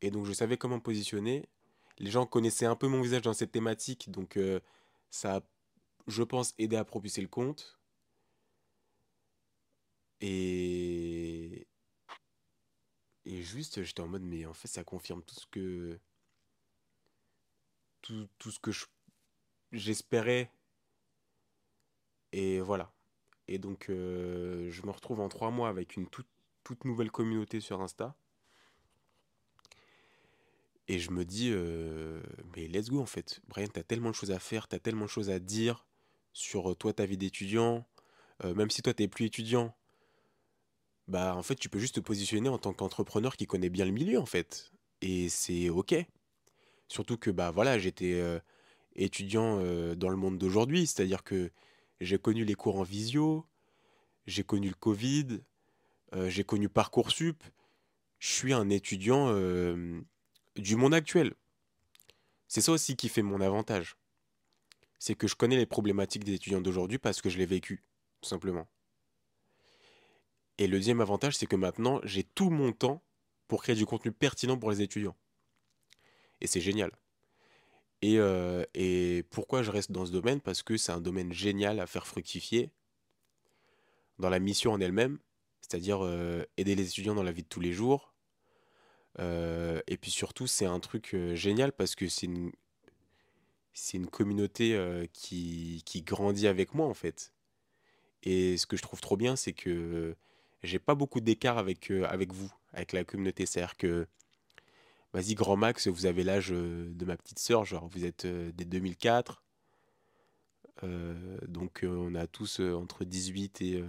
Et 0.01 0.11
donc 0.11 0.25
je 0.27 0.33
savais 0.33 0.57
comment 0.57 0.81
positionner. 0.81 1.49
Les 1.99 2.11
gens 2.11 2.27
connaissaient 2.27 2.67
un 2.67 2.77
peu 2.77 2.89
mon 2.89 3.03
visage 3.03 3.23
dans 3.23 3.33
cette 3.33 3.53
thématique, 3.53 4.11
donc 4.11 4.37
euh, 4.37 4.61
ça 5.11 5.37
a, 5.37 5.41
je 6.07 6.23
pense, 6.23 6.55
aidé 6.59 6.77
à 6.77 6.85
propulser 6.85 7.21
le 7.23 7.29
compte. 7.29 7.79
Et. 10.21 11.67
Et 13.25 13.43
juste, 13.43 13.83
j'étais 13.83 14.01
en 14.01 14.09
mode, 14.09 14.23
mais 14.23 14.47
en 14.47 14.55
fait, 14.55 14.69
ça 14.69 14.85
confirme 14.85 15.23
tout 15.23 15.35
ce 15.35 15.47
que. 15.47 16.01
Tout, 18.03 18.29
tout 18.39 18.51
ce 18.51 18.59
que 18.59 18.71
j'espérais. 19.73 20.51
Et 22.33 22.61
voilà. 22.61 22.93
Et 23.49 23.59
donc, 23.59 23.87
euh, 23.89 24.71
je 24.71 24.83
me 24.83 24.91
retrouve 24.91 25.21
en 25.21 25.29
trois 25.29 25.51
mois 25.51 25.71
avec 25.71 25.97
une 25.97 26.07
toute, 26.07 26.29
toute 26.65 26.85
nouvelle 26.85 27.11
communauté 27.11 27.61
sur 27.61 27.81
Insta. 27.81 28.15
Et 30.87 30.99
je 30.99 31.11
me 31.11 31.25
dis, 31.25 31.51
euh, 31.53 32.23
mais 32.55 32.69
let's 32.69 32.91
go 32.91 33.01
en 33.01 33.07
fait. 33.07 33.41
Brian, 33.49 33.69
t'as 33.73 33.83
tellement 33.83 34.11
de 34.11 34.15
choses 34.15 34.31
à 34.31 34.39
faire, 34.39 34.69
t'as 34.69 34.79
tellement 34.79 35.05
de 35.05 35.11
choses 35.11 35.31
à 35.31 35.39
dire 35.39 35.87
sur 36.33 36.71
euh, 36.71 36.75
toi, 36.75 36.93
ta 36.93 37.07
vie 37.07 37.17
d'étudiant. 37.17 37.87
Même 38.45 38.71
si 38.71 38.83
toi, 38.83 38.95
t'es 38.95 39.09
plus 39.09 39.25
étudiant, 39.25 39.75
bah 41.09 41.35
en 41.35 41.43
fait, 41.43 41.57
tu 41.57 41.69
peux 41.69 41.81
juste 41.81 41.97
te 41.97 42.01
positionner 42.01 42.49
en 42.49 42.57
tant 42.57 42.73
qu'entrepreneur 42.73 43.37
qui 43.37 43.49
connaît 43.49 43.69
bien 43.69 43.85
le 43.85 43.91
milieu 43.91 44.21
en 44.21 44.27
fait. 44.27 44.71
Et 45.03 45.29
c'est 45.29 45.71
ok. 45.71 45.97
Surtout 46.87 47.17
que 47.17 47.33
bah 47.33 47.51
voilà, 47.51 47.81
j'étais 47.81 48.23
étudiant 48.95 49.57
dans 49.97 50.09
le 50.09 50.15
monde 50.15 50.39
d'aujourd'hui, 50.39 50.87
c'est-à-dire 50.87 51.25
que 51.25 51.51
j'ai 52.01 52.19
connu 52.19 52.45
les 52.45 52.55
cours 52.55 52.79
en 52.79 52.83
visio, 52.83 53.47
j'ai 54.27 54.45
connu 54.45 54.69
le 54.69 54.75
Covid, 54.75 55.41
euh, 56.15 56.29
j'ai 56.29 56.45
connu 56.45 56.69
Parcoursup, 56.69 57.43
je 58.19 58.29
suis 58.29 58.53
un 58.53 58.71
étudiant 58.71 59.29
euh, 59.29 60.01
du 60.57 60.77
monde 60.77 60.95
actuel. 60.95 61.35
C'est 62.47 62.61
ça 62.61 62.73
aussi 62.73 62.97
qui 62.97 63.09
fait 63.09 63.23
mon 63.23 63.41
avantage. 63.41 63.97
C'est 64.99 65.15
que 65.15 65.29
je 65.29 65.37
connais 65.37 65.57
les 65.57 65.67
problématiques 65.67 66.25
des 66.25 66.35
étudiants 66.35 66.61
d'aujourd'hui 66.61 66.99
parce 66.99 67.21
que 67.21 67.29
je 67.29 67.39
l'ai 67.39 67.47
vécu, 67.47 67.85
tout 68.21 68.29
simplement. 68.29 68.67
Et 70.57 70.67
le 70.67 70.77
deuxième 70.77 71.01
avantage, 71.01 71.37
c'est 71.37 71.47
que 71.47 71.57
maintenant, 71.57 72.01
j'ai 72.03 72.25
tout 72.25 72.51
mon 72.51 72.73
temps 72.73 73.03
pour 73.47 73.63
créer 73.63 73.77
du 73.77 73.87
contenu 73.87 74.11
pertinent 74.11 74.59
pour 74.59 74.71
les 74.71 74.83
étudiants. 74.83 75.17
Et 76.41 76.47
c'est 76.47 76.61
génial. 76.61 76.91
Et, 78.03 79.25
pourquoi 79.31 79.63
je 79.63 79.71
reste 79.71 79.93
dans 79.93 80.07
ce 80.07 80.13
domaine? 80.13 80.41
Parce 80.41 80.63
que 80.63 80.77
c'est 80.77 80.93
un 80.93 81.01
domaine 81.01 81.33
génial 81.33 81.81
à 81.81 81.87
faire 81.87 82.07
fructifier 82.07 82.71
dans 84.19 84.31
la 84.31 84.39
mission 84.39 84.73
en 84.73 84.81
elle-même, 84.81 85.19
c'est-à-dire 85.61 86.03
aider 86.57 86.75
les 86.75 86.89
étudiants 86.89 87.15
dans 87.15 87.23
la 87.23 87.33
vie 87.33 87.43
de 87.43 87.49
tous 87.49 87.61
les 87.61 87.73
jours. 87.73 88.15
Et 89.19 89.97
puis 90.01 90.11
surtout, 90.11 90.47
c'est 90.47 90.67
un 90.67 90.81
truc 90.81 91.17
génial 91.35 91.73
parce 91.73 91.95
que 91.95 92.09
c'est 92.09 92.27
une, 92.27 92.53
c'est 93.73 93.97
une 93.97 94.09
communauté 94.09 95.09
qui, 95.13 95.83
qui 95.85 96.03
grandit 96.03 96.49
avec 96.49 96.75
moi 96.75 96.87
en 96.87 96.95
fait. 96.95 97.33
Et 98.23 98.57
ce 98.57 98.67
que 98.67 98.77
je 98.77 98.83
trouve 98.83 99.01
trop 99.01 99.17
bien, 99.17 99.37
c'est 99.37 99.53
que 99.53 100.17
j'ai 100.63 100.79
pas 100.79 100.95
beaucoup 100.95 101.21
d'écart 101.21 101.59
avec, 101.59 101.91
avec 101.91 102.33
vous, 102.33 102.53
avec 102.73 102.93
la 102.93 103.05
communauté. 103.05 103.47
C'est-à-dire 103.47 103.77
que 103.77 104.07
Vas-y, 105.15 105.35
grand 105.35 105.57
max, 105.57 105.89
vous 105.89 106.05
avez 106.05 106.23
l'âge 106.23 106.53
euh, 106.53 106.91
de 106.93 107.05
ma 107.07 107.17
petite 107.17 107.39
sœur, 107.39 107.65
genre 107.65 107.89
vous 107.89 108.05
êtes 108.05 108.27
euh, 108.27 108.53
des 108.53 108.67
2004. 108.67 109.43
Euh, 110.85 111.39
donc 111.49 111.81
on 111.83 112.15
a 112.15 112.27
tous 112.27 112.61
entre 112.61 113.05
18 113.05 113.63
et 113.63 113.85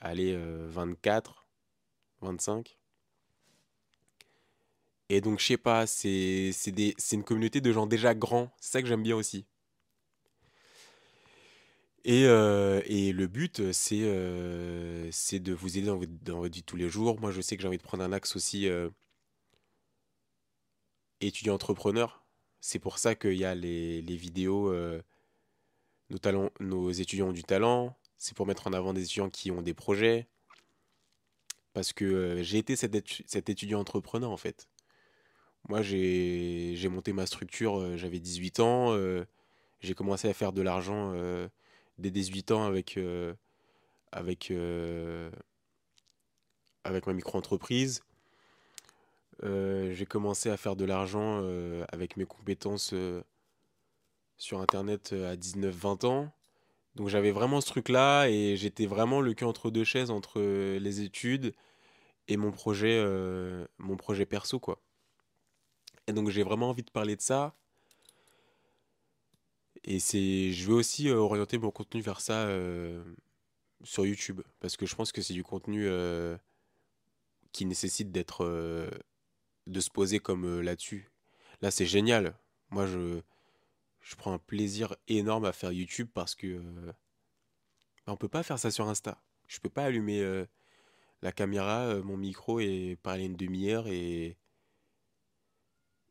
allez, 0.00 0.36
24, 0.36 1.46
25. 2.20 2.76
Et 5.10 5.20
donc 5.20 5.38
je 5.38 5.46
sais 5.46 5.56
pas, 5.56 5.86
c'est 5.86 6.50
une 7.12 7.24
communauté 7.24 7.60
de 7.60 7.72
gens 7.72 7.86
déjà 7.86 8.14
grands, 8.14 8.52
c'est 8.60 8.72
ça 8.72 8.82
que 8.82 8.88
j'aime 8.88 9.02
bien 9.02 9.16
aussi. 9.16 9.46
Et, 12.04 12.24
le 12.26 13.26
but, 13.26 13.72
c'est 13.72 14.02
de 14.02 15.52
vous 15.54 15.78
aider 15.78 15.86
dans 15.86 15.96
votre, 15.96 16.54
vie 16.54 16.62
tous 16.62 16.76
les 16.76 16.90
jours. 16.90 17.18
Moi, 17.18 17.30
je 17.30 17.40
sais 17.40 17.56
que 17.56 17.62
j'ai 17.62 17.68
envie 17.68 17.78
de 17.78 17.82
prendre 17.82 18.04
un 18.04 18.12
axe 18.12 18.36
aussi 18.36 18.68
étudiant 21.20 21.54
entrepreneur. 21.54 22.24
C'est 22.60 22.78
pour 22.78 22.98
ça 22.98 23.14
qu'il 23.14 23.34
y 23.34 23.44
a 23.44 23.54
les, 23.54 24.00
vidéos 24.00 24.72
euh, 24.72 25.02
nos, 26.60 26.90
étudiants 26.90 27.28
ont 27.28 27.32
du 27.32 27.44
talent. 27.44 27.96
C'est 28.16 28.34
pour 28.34 28.46
mettre 28.46 28.66
en 28.66 28.72
avant 28.72 28.94
des 28.94 29.02
étudiants 29.04 29.30
qui 29.30 29.50
ont 29.50 29.62
des 29.62 29.74
projets. 29.74 30.28
Parce 31.72 31.92
que 31.92 32.04
euh, 32.04 32.42
j'ai 32.42 32.58
été 32.58 32.76
cet, 32.76 32.94
étudiant 33.50 33.80
entrepreneur 33.80 34.30
en 34.30 34.36
fait. 34.36 34.68
Moi 35.68 35.82
j'ai 35.82 36.88
monté 36.90 37.12
ma 37.12 37.26
structure, 37.26 37.80
euh, 37.80 37.96
j'avais 37.96 38.20
18 38.20 38.60
ans. 38.60 38.96
j'ai 39.80 39.94
commencé 39.94 40.28
à 40.28 40.34
faire 40.34 40.52
de 40.52 40.62
l'argent 40.62 41.12
dès 41.98 42.10
18 42.10 42.50
ans 42.52 42.64
avec 42.64 42.96
ma 47.06 47.12
micro-entreprise. 47.12 48.02
Euh, 49.42 49.92
j'ai 49.92 50.06
commencé 50.06 50.50
à 50.50 50.56
faire 50.56 50.76
de 50.76 50.84
l'argent 50.84 51.40
euh, 51.42 51.84
avec 51.90 52.16
mes 52.16 52.24
compétences 52.24 52.92
euh, 52.92 53.22
sur 54.36 54.60
Internet 54.60 55.12
à 55.12 55.36
19-20 55.36 56.06
ans. 56.06 56.32
Donc 56.94 57.08
j'avais 57.08 57.32
vraiment 57.32 57.60
ce 57.60 57.66
truc-là 57.66 58.28
et 58.28 58.56
j'étais 58.56 58.86
vraiment 58.86 59.20
le 59.20 59.34
cul 59.34 59.44
entre 59.44 59.70
deux 59.70 59.84
chaises 59.84 60.10
entre 60.10 60.40
les 60.40 61.00
études 61.00 61.52
et 62.28 62.36
mon 62.36 62.52
projet, 62.52 63.04
mon 63.78 63.96
projet 63.96 64.26
perso, 64.26 64.60
quoi. 64.60 64.80
Et 66.06 66.12
donc 66.12 66.28
j'ai 66.30 66.44
vraiment 66.44 66.70
envie 66.70 66.84
de 66.84 66.90
parler 66.90 67.16
de 67.16 67.20
ça. 67.20 67.54
Et 69.82 69.98
c'est, 69.98 70.52
je 70.52 70.66
veux 70.68 70.74
aussi 70.74 71.10
orienter 71.10 71.58
mon 71.58 71.72
contenu 71.72 72.00
vers 72.00 72.20
ça 72.20 72.48
sur 73.82 74.06
YouTube 74.06 74.40
parce 74.60 74.76
que 74.76 74.86
je 74.86 74.94
pense 74.94 75.10
que 75.10 75.20
c'est 75.20 75.34
du 75.34 75.42
contenu 75.42 75.88
qui 77.50 77.66
nécessite 77.66 78.12
d'être 78.12 78.46
de 79.66 79.80
se 79.80 79.90
poser 79.90 80.18
comme 80.18 80.44
euh, 80.44 80.62
là-dessus. 80.62 81.10
Là, 81.60 81.70
c'est 81.70 81.86
génial. 81.86 82.36
Moi, 82.70 82.86
je, 82.86 83.20
je 84.00 84.14
prends 84.16 84.32
un 84.32 84.38
plaisir 84.38 84.96
énorme 85.08 85.44
à 85.44 85.52
faire 85.52 85.72
YouTube 85.72 86.08
parce 86.12 86.34
que 86.34 86.46
euh, 86.46 86.92
on 88.06 88.16
peut 88.16 88.28
pas 88.28 88.42
faire 88.42 88.58
ça 88.58 88.70
sur 88.70 88.88
Insta. 88.88 89.22
Je 89.46 89.60
peux 89.60 89.70
pas 89.70 89.84
allumer 89.84 90.20
euh, 90.20 90.46
la 91.22 91.32
caméra, 91.32 91.96
mon 92.02 92.16
micro 92.16 92.60
et 92.60 92.98
parler 93.02 93.24
une 93.24 93.36
demi-heure 93.36 93.88
et 93.88 94.36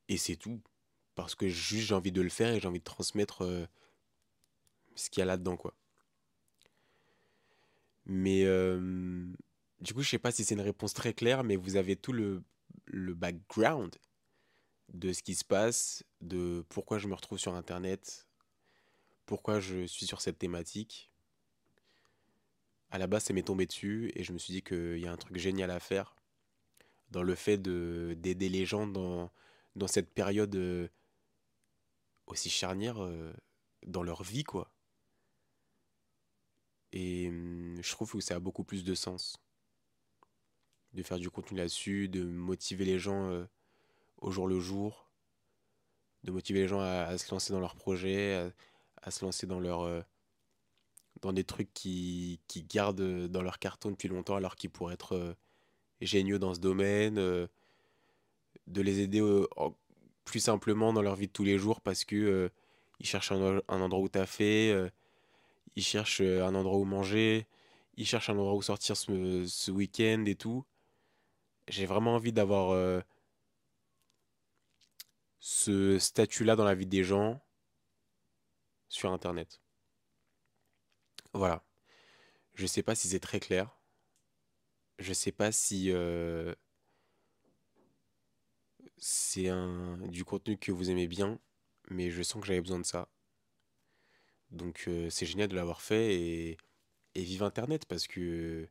et 0.10 0.18
c'est 0.18 0.36
tout. 0.36 0.62
Parce 1.16 1.36
que 1.36 1.48
juste 1.48 1.88
j'ai 1.88 1.96
envie 1.96 2.12
de 2.12 2.22
le 2.22 2.30
faire 2.30 2.54
et 2.54 2.60
j'ai 2.60 2.68
envie 2.68 2.80
de 2.80 2.84
transmettre 2.84 3.68
ce 4.96 5.10
qu'il 5.10 5.22
y 5.22 5.24
a 5.24 5.26
là-dedans, 5.26 5.58
quoi. 5.58 5.76
Mais 8.06 8.44
du 9.82 9.94
coup, 9.94 10.02
je 10.02 10.10
sais 10.10 10.20
pas 10.20 10.32
si 10.32 10.44
c'est 10.44 10.56
une 10.56 10.62
réponse 10.62 10.94
très 10.94 11.14
claire, 11.14 11.44
mais 11.44 11.56
vous 11.56 11.76
avez 11.76 11.96
tout 11.96 12.14
le 12.14 12.44
le 12.94 13.16
background 13.16 13.96
de 14.94 15.12
ce 15.14 15.24
qui 15.24 15.34
se 15.34 15.44
passe, 15.44 16.04
de 16.22 16.64
pourquoi 16.70 17.00
je 17.00 17.08
me 17.08 17.16
retrouve 17.16 17.40
sur 17.40 17.56
Internet, 17.56 18.28
pourquoi 19.26 19.60
je 19.60 19.88
suis 19.88 20.06
sur 20.06 20.22
cette 20.22 20.38
thématique. 20.38 21.10
À 22.92 23.00
la 23.00 23.08
base, 23.08 23.24
ça 23.24 23.34
m'est 23.34 23.48
tombé 23.48 23.66
dessus 23.66 24.12
et 24.16 24.24
je 24.24 24.32
me 24.32 24.38
suis 24.38 24.54
dit 24.54 24.62
qu'il 24.62 25.00
y 25.00 25.08
a 25.08 25.12
un 25.12 25.18
truc 25.18 25.38
génial 25.38 25.72
à 25.72 25.80
faire 25.80 26.16
dans 27.10 27.24
le 27.24 27.36
fait 27.36 27.58
d'aider 27.58 28.50
les 28.50 28.66
gens 28.66 28.86
dans, 28.86 29.32
dans 29.76 29.88
cette 29.88 30.14
période 30.14 30.56
euh, 30.56 30.88
aussi 32.28 32.50
charnière 32.50 33.04
euh, 33.04 33.34
dans 33.86 34.04
leur 34.04 34.24
vie, 34.24 34.44
quoi. 34.44 34.72
Et 36.92 37.30
hum, 37.30 37.78
je 37.82 37.92
trouve 37.92 38.12
que 38.12 38.20
ça 38.20 38.36
a 38.36 38.40
beaucoup 38.40 38.64
plus 38.64 38.84
de 38.84 38.94
sens 38.94 39.43
de 40.94 41.04
faire 41.04 41.18
du 41.18 41.30
contenu 41.30 41.58
là-dessus, 41.58 42.08
de 42.08 42.24
motiver 42.24 42.86
les 42.86 43.00
gens 43.00 43.30
euh, 43.30 43.46
au 44.18 44.32
jour 44.32 44.48
le 44.48 44.60
jour, 44.60 45.10
de 46.24 46.32
motiver 46.32 46.62
les 46.62 46.68
gens 46.68 46.80
à, 46.80 47.18
se 47.18 47.32
lancer 47.32 47.52
dans 47.52 47.60
leurs 47.60 47.76
projets, 47.76 48.52
à, 49.02 49.12
se 49.12 49.26
lancer 49.26 49.48
dans 49.48 49.60
leur 49.60 49.82
euh, 49.82 50.02
dans 51.22 51.34
des 51.34 51.44
trucs 51.44 51.74
qui, 51.74 52.40
qui, 52.48 52.64
gardent 52.64 53.28
dans 53.28 53.42
leur 53.42 53.60
carton 53.60 53.92
depuis 53.92 54.08
longtemps 54.08 54.36
alors 54.36 54.56
qu'ils 54.56 54.70
pourraient 54.70 54.94
être 54.94 55.16
euh, 55.16 55.34
géniaux 56.02 56.38
dans 56.38 56.54
ce 56.54 56.60
domaine, 56.60 57.16
de 57.16 57.50
les 58.82 59.00
aider 59.00 59.22
plus 60.26 60.40
simplement 60.40 60.94
dans 60.94 61.02
leur 61.02 61.16
vie 61.16 61.28
de 61.28 61.32
tous 61.32 61.44
les 61.44 61.58
jours 61.58 61.82
parce 61.82 62.04
que 62.06 62.52
ils 63.00 63.06
cherchent 63.06 63.32
un, 63.32 63.62
endroit 63.68 64.02
où 64.02 64.10
taffer, 64.10 64.90
ils 65.76 65.84
cherchent 65.84 66.22
un 66.22 66.56
endroit 66.56 66.78
où 66.78 66.84
manger, 66.84 67.48
ils 67.96 68.06
cherchent 68.06 68.30
un 68.30 68.34
endroit 68.34 68.56
où 68.56 68.62
sortir 68.62 68.98
ce 68.98 69.72
week-end 69.72 70.26
et 70.26 70.36
tout 70.36 70.66
j'ai 71.68 71.86
vraiment 71.86 72.16
envie 72.16 72.34
d'avoir 72.34 72.72
euh, 72.72 73.02
ce 75.40 76.00
statut-là 76.00 76.56
dans 76.56 76.66
la 76.66 76.76
vie 76.76 76.86
des 76.86 77.04
gens 77.04 77.42
sur 78.90 79.12
Internet. 79.12 79.62
Voilà. 81.34 81.64
Je 82.54 82.66
sais 82.68 82.84
pas 82.84 82.96
si 82.96 83.08
c'est 83.08 83.20
très 83.20 83.40
clair. 83.40 83.78
Je 85.00 85.14
sais 85.14 85.32
pas 85.32 85.52
si 85.52 85.92
euh, 85.92 86.54
c'est 88.98 89.50
un 89.50 89.98
du 90.08 90.24
contenu 90.24 90.58
que 90.58 90.72
vous 90.72 90.90
aimez 90.90 91.08
bien, 91.08 91.40
mais 91.90 92.10
je 92.10 92.22
sens 92.24 92.42
que 92.42 92.48
j'avais 92.48 92.62
besoin 92.62 92.80
de 92.80 92.86
ça. 92.86 93.10
Donc 94.52 94.86
euh, 94.88 95.10
c'est 95.10 95.26
génial 95.26 95.50
de 95.50 95.56
l'avoir 95.56 95.82
fait 95.82 96.16
et, 96.16 96.58
et 97.16 97.24
vive 97.24 97.44
Internet 97.44 97.86
parce 97.86 98.08
que 98.08 98.70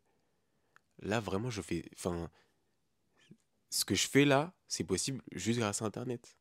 là 1.00 1.20
vraiment 1.20 1.50
je 1.50 1.60
fais, 1.62 1.84
enfin 1.94 2.30
ce 3.72 3.86
que 3.86 3.94
je 3.94 4.06
fais 4.06 4.26
là, 4.26 4.52
c'est 4.68 4.84
possible 4.84 5.22
juste 5.32 5.58
grâce 5.58 5.80
à 5.80 5.86
Internet. 5.86 6.36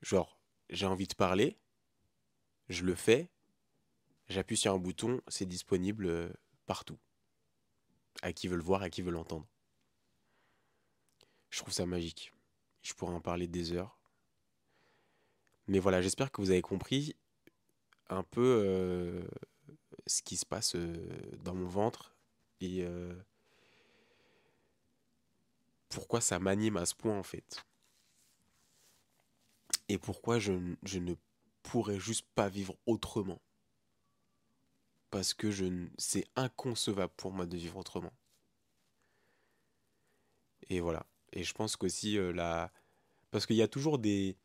Genre, 0.00 0.40
j'ai 0.70 0.86
envie 0.86 1.06
de 1.06 1.14
parler, 1.14 1.58
je 2.70 2.84
le 2.84 2.94
fais, 2.94 3.30
j'appuie 4.28 4.56
sur 4.56 4.72
un 4.72 4.78
bouton, 4.78 5.20
c'est 5.28 5.44
disponible 5.44 6.06
euh, 6.06 6.32
partout. 6.64 6.98
À 8.22 8.32
qui 8.32 8.48
veut 8.48 8.56
le 8.56 8.62
voir, 8.62 8.80
à 8.80 8.88
qui 8.88 9.02
veut 9.02 9.10
l'entendre. 9.10 9.46
Je 11.50 11.58
trouve 11.58 11.74
ça 11.74 11.84
magique. 11.84 12.32
Je 12.80 12.94
pourrais 12.94 13.14
en 13.14 13.20
parler 13.20 13.46
des 13.46 13.74
heures. 13.74 13.98
Mais 15.66 15.80
voilà, 15.80 16.00
j'espère 16.00 16.32
que 16.32 16.40
vous 16.40 16.50
avez 16.50 16.62
compris 16.62 17.14
un 18.08 18.22
peu 18.22 18.62
euh, 18.64 19.28
ce 20.06 20.22
qui 20.22 20.38
se 20.38 20.46
passe 20.46 20.76
euh, 20.76 21.06
dans 21.42 21.54
mon 21.54 21.68
ventre 21.68 22.16
et 22.62 22.86
pourquoi 25.94 26.20
ça 26.20 26.40
m'anime 26.40 26.76
à 26.76 26.86
ce 26.86 26.94
point 26.94 27.16
en 27.16 27.22
fait. 27.22 27.64
Et 29.88 29.96
pourquoi 29.96 30.40
je, 30.40 30.52
ne 30.52 31.14
pourrais 31.62 32.00
juste 32.00 32.26
pas 32.34 32.48
vivre 32.48 32.76
autrement. 32.86 33.40
Parce 35.10 35.34
que 35.34 35.50
c'est 35.96 36.24
inconcevable 36.34 37.12
pour 37.16 37.30
moi 37.30 37.46
de 37.46 37.56
vivre 37.56 37.76
autrement. 37.76 38.12
Et 40.68 40.80
voilà. 40.80 41.06
Et 41.32 41.44
je 41.44 41.54
pense 41.54 41.76
qu'aussi, 41.76 42.18
euh, 42.18 42.32
la... 42.32 42.72
parce 43.30 43.46
qu'il 43.46 43.56
y 43.56 43.62
a 43.62 43.68
toujours 43.68 43.98
des, 43.98 44.36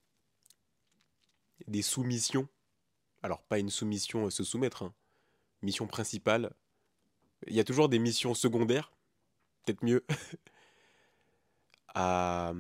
des 1.67 1.81
soumissions. 1.81 2.47
Alors, 3.23 3.41
pas 3.43 3.57
une 3.57 3.69
soumission 3.71 4.27
euh, 4.27 4.29
se 4.29 4.43
soumettre, 4.43 4.83
hein. 4.83 4.93
mission 5.63 5.87
principale. 5.87 6.53
Il 7.47 7.55
y 7.55 7.59
a 7.59 7.63
toujours 7.63 7.89
des 7.89 7.99
missions 7.99 8.33
secondaires, 8.35 8.91
peut-être 9.63 9.83
mieux, 9.83 10.05
à, 11.95 12.53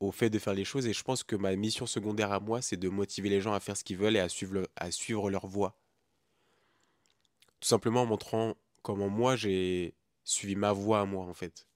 au 0.00 0.10
fait 0.12 0.30
de 0.30 0.38
faire 0.38 0.54
les 0.54 0.64
choses. 0.64 0.86
Et 0.86 0.92
je 0.92 1.02
pense 1.02 1.22
que 1.22 1.36
ma 1.36 1.54
mission 1.56 1.86
secondaire 1.86 2.32
à 2.32 2.40
moi, 2.40 2.62
c'est 2.62 2.76
de 2.76 2.88
motiver 2.88 3.28
les 3.28 3.40
gens 3.40 3.52
à 3.52 3.60
faire 3.60 3.76
ce 3.76 3.84
qu'ils 3.84 3.98
veulent 3.98 4.16
et 4.16 4.20
à 4.20 4.28
suivre, 4.28 4.68
à 4.76 4.90
suivre 4.90 5.30
leur 5.30 5.46
voie. 5.46 5.78
Tout 7.60 7.68
simplement 7.68 8.02
en 8.02 8.06
montrant 8.06 8.56
comment 8.82 9.10
moi 9.10 9.36
j'ai 9.36 9.94
suivi 10.24 10.56
ma 10.56 10.72
voie 10.72 11.00
à 11.00 11.04
moi, 11.04 11.26
en 11.26 11.34
fait. 11.34 11.66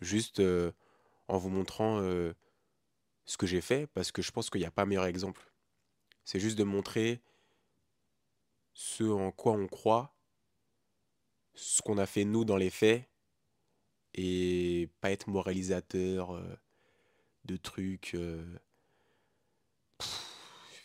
Juste 0.00 0.40
euh, 0.40 0.72
en 1.28 1.38
vous 1.38 1.48
montrant 1.48 2.00
euh, 2.00 2.34
ce 3.24 3.36
que 3.36 3.46
j'ai 3.46 3.60
fait, 3.60 3.86
parce 3.88 4.12
que 4.12 4.20
je 4.20 4.30
pense 4.30 4.50
qu'il 4.50 4.60
n'y 4.60 4.66
a 4.66 4.70
pas 4.70 4.84
meilleur 4.84 5.06
exemple. 5.06 5.50
C'est 6.24 6.40
juste 6.40 6.58
de 6.58 6.64
montrer 6.64 7.20
ce 8.74 9.04
en 9.04 9.30
quoi 9.32 9.52
on 9.52 9.66
croit, 9.66 10.14
ce 11.54 11.82
qu'on 11.82 11.98
a 11.98 12.06
fait 12.06 12.24
nous 12.24 12.44
dans 12.44 12.56
les 12.56 12.70
faits, 12.70 13.08
et 14.14 14.88
pas 15.00 15.10
être 15.10 15.28
moralisateur. 15.28 16.34
Euh, 16.34 16.56
de 17.44 17.56
trucs. 17.56 18.14
Euh, 18.14 18.44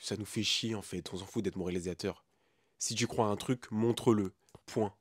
ça 0.02 0.16
nous 0.18 0.26
fait 0.26 0.44
chier 0.44 0.76
en 0.76 0.82
fait, 0.82 1.14
on 1.14 1.18
s'en 1.18 1.26
fout 1.26 1.44
d'être 1.44 1.56
moralisateur. 1.56 2.26
Si 2.80 2.96
tu 2.96 3.08
crois 3.08 3.28
à 3.28 3.30
un 3.30 3.36
truc, 3.36 3.70
montre-le. 3.72 4.34
Point. 4.66 4.94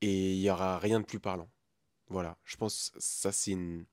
Et 0.00 0.34
il 0.34 0.40
n'y 0.40 0.50
aura 0.50 0.78
rien 0.78 1.00
de 1.00 1.04
plus 1.04 1.20
parlant. 1.20 1.50
Voilà, 2.08 2.38
je 2.44 2.56
pense 2.56 2.92
ça 2.98 3.32
c'est 3.32 3.52
une... 3.52 3.86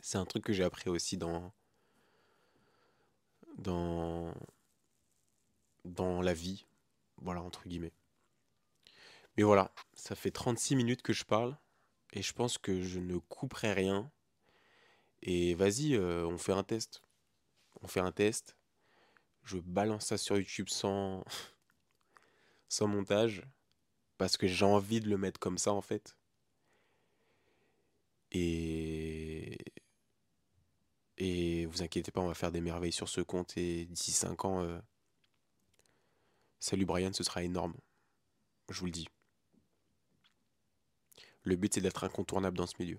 C'est 0.00 0.18
un 0.18 0.26
truc 0.26 0.44
que 0.44 0.52
j'ai 0.52 0.64
appris 0.64 0.90
aussi 0.90 1.16
dans... 1.16 1.52
Dans... 3.56 4.34
Dans 5.84 6.20
la 6.22 6.34
vie. 6.34 6.66
Voilà, 7.18 7.42
entre 7.42 7.66
guillemets. 7.66 7.92
Mais 9.36 9.42
voilà, 9.42 9.72
ça 9.94 10.14
fait 10.14 10.30
36 10.30 10.76
minutes 10.76 11.02
que 11.02 11.12
je 11.12 11.24
parle. 11.24 11.56
Et 12.14 12.22
je 12.22 12.32
pense 12.32 12.58
que 12.58 12.80
je 12.80 13.00
ne 13.00 13.18
couperai 13.18 13.72
rien. 13.72 14.10
Et 15.22 15.54
vas-y, 15.54 15.94
euh, 15.96 16.24
on 16.26 16.38
fait 16.38 16.52
un 16.52 16.62
test. 16.62 17.02
On 17.82 17.88
fait 17.88 18.00
un 18.00 18.12
test. 18.12 18.56
Je 19.42 19.58
balance 19.58 20.06
ça 20.06 20.16
sur 20.16 20.38
YouTube 20.38 20.68
sans, 20.68 21.24
sans 22.68 22.86
montage. 22.86 23.42
Parce 24.16 24.36
que 24.36 24.46
j'ai 24.46 24.64
envie 24.64 25.00
de 25.00 25.08
le 25.10 25.18
mettre 25.18 25.40
comme 25.40 25.58
ça 25.58 25.72
en 25.72 25.82
fait. 25.82 26.16
Et. 28.30 29.58
Et 31.16 31.66
vous 31.66 31.82
inquiétez 31.82 32.10
pas, 32.10 32.20
on 32.20 32.26
va 32.26 32.34
faire 32.34 32.50
des 32.52 32.60
merveilles 32.60 32.92
sur 32.92 33.08
ce 33.08 33.20
compte. 33.20 33.56
Et 33.56 33.86
d'ici 33.86 34.12
5 34.12 34.44
ans, 34.44 34.62
euh, 34.62 34.78
salut 36.60 36.86
Brian, 36.86 37.12
ce 37.12 37.24
sera 37.24 37.42
énorme. 37.42 37.74
Je 38.68 38.80
vous 38.80 38.86
le 38.86 38.92
dis. 38.92 39.08
Le 41.44 41.56
but 41.56 41.74
c'est 41.74 41.80
d'être 41.80 42.04
incontournable 42.04 42.56
dans 42.56 42.66
ce 42.66 42.74
milieu. 42.78 42.98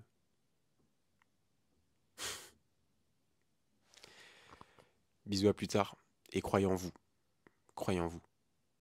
Bisous 5.26 5.48
à 5.48 5.54
plus 5.54 5.68
tard 5.68 5.96
et 6.32 6.40
croyez 6.40 6.66
en 6.66 6.74
vous. 6.74 6.92
Croyez 7.74 8.00
en 8.00 8.06
vous. 8.06 8.22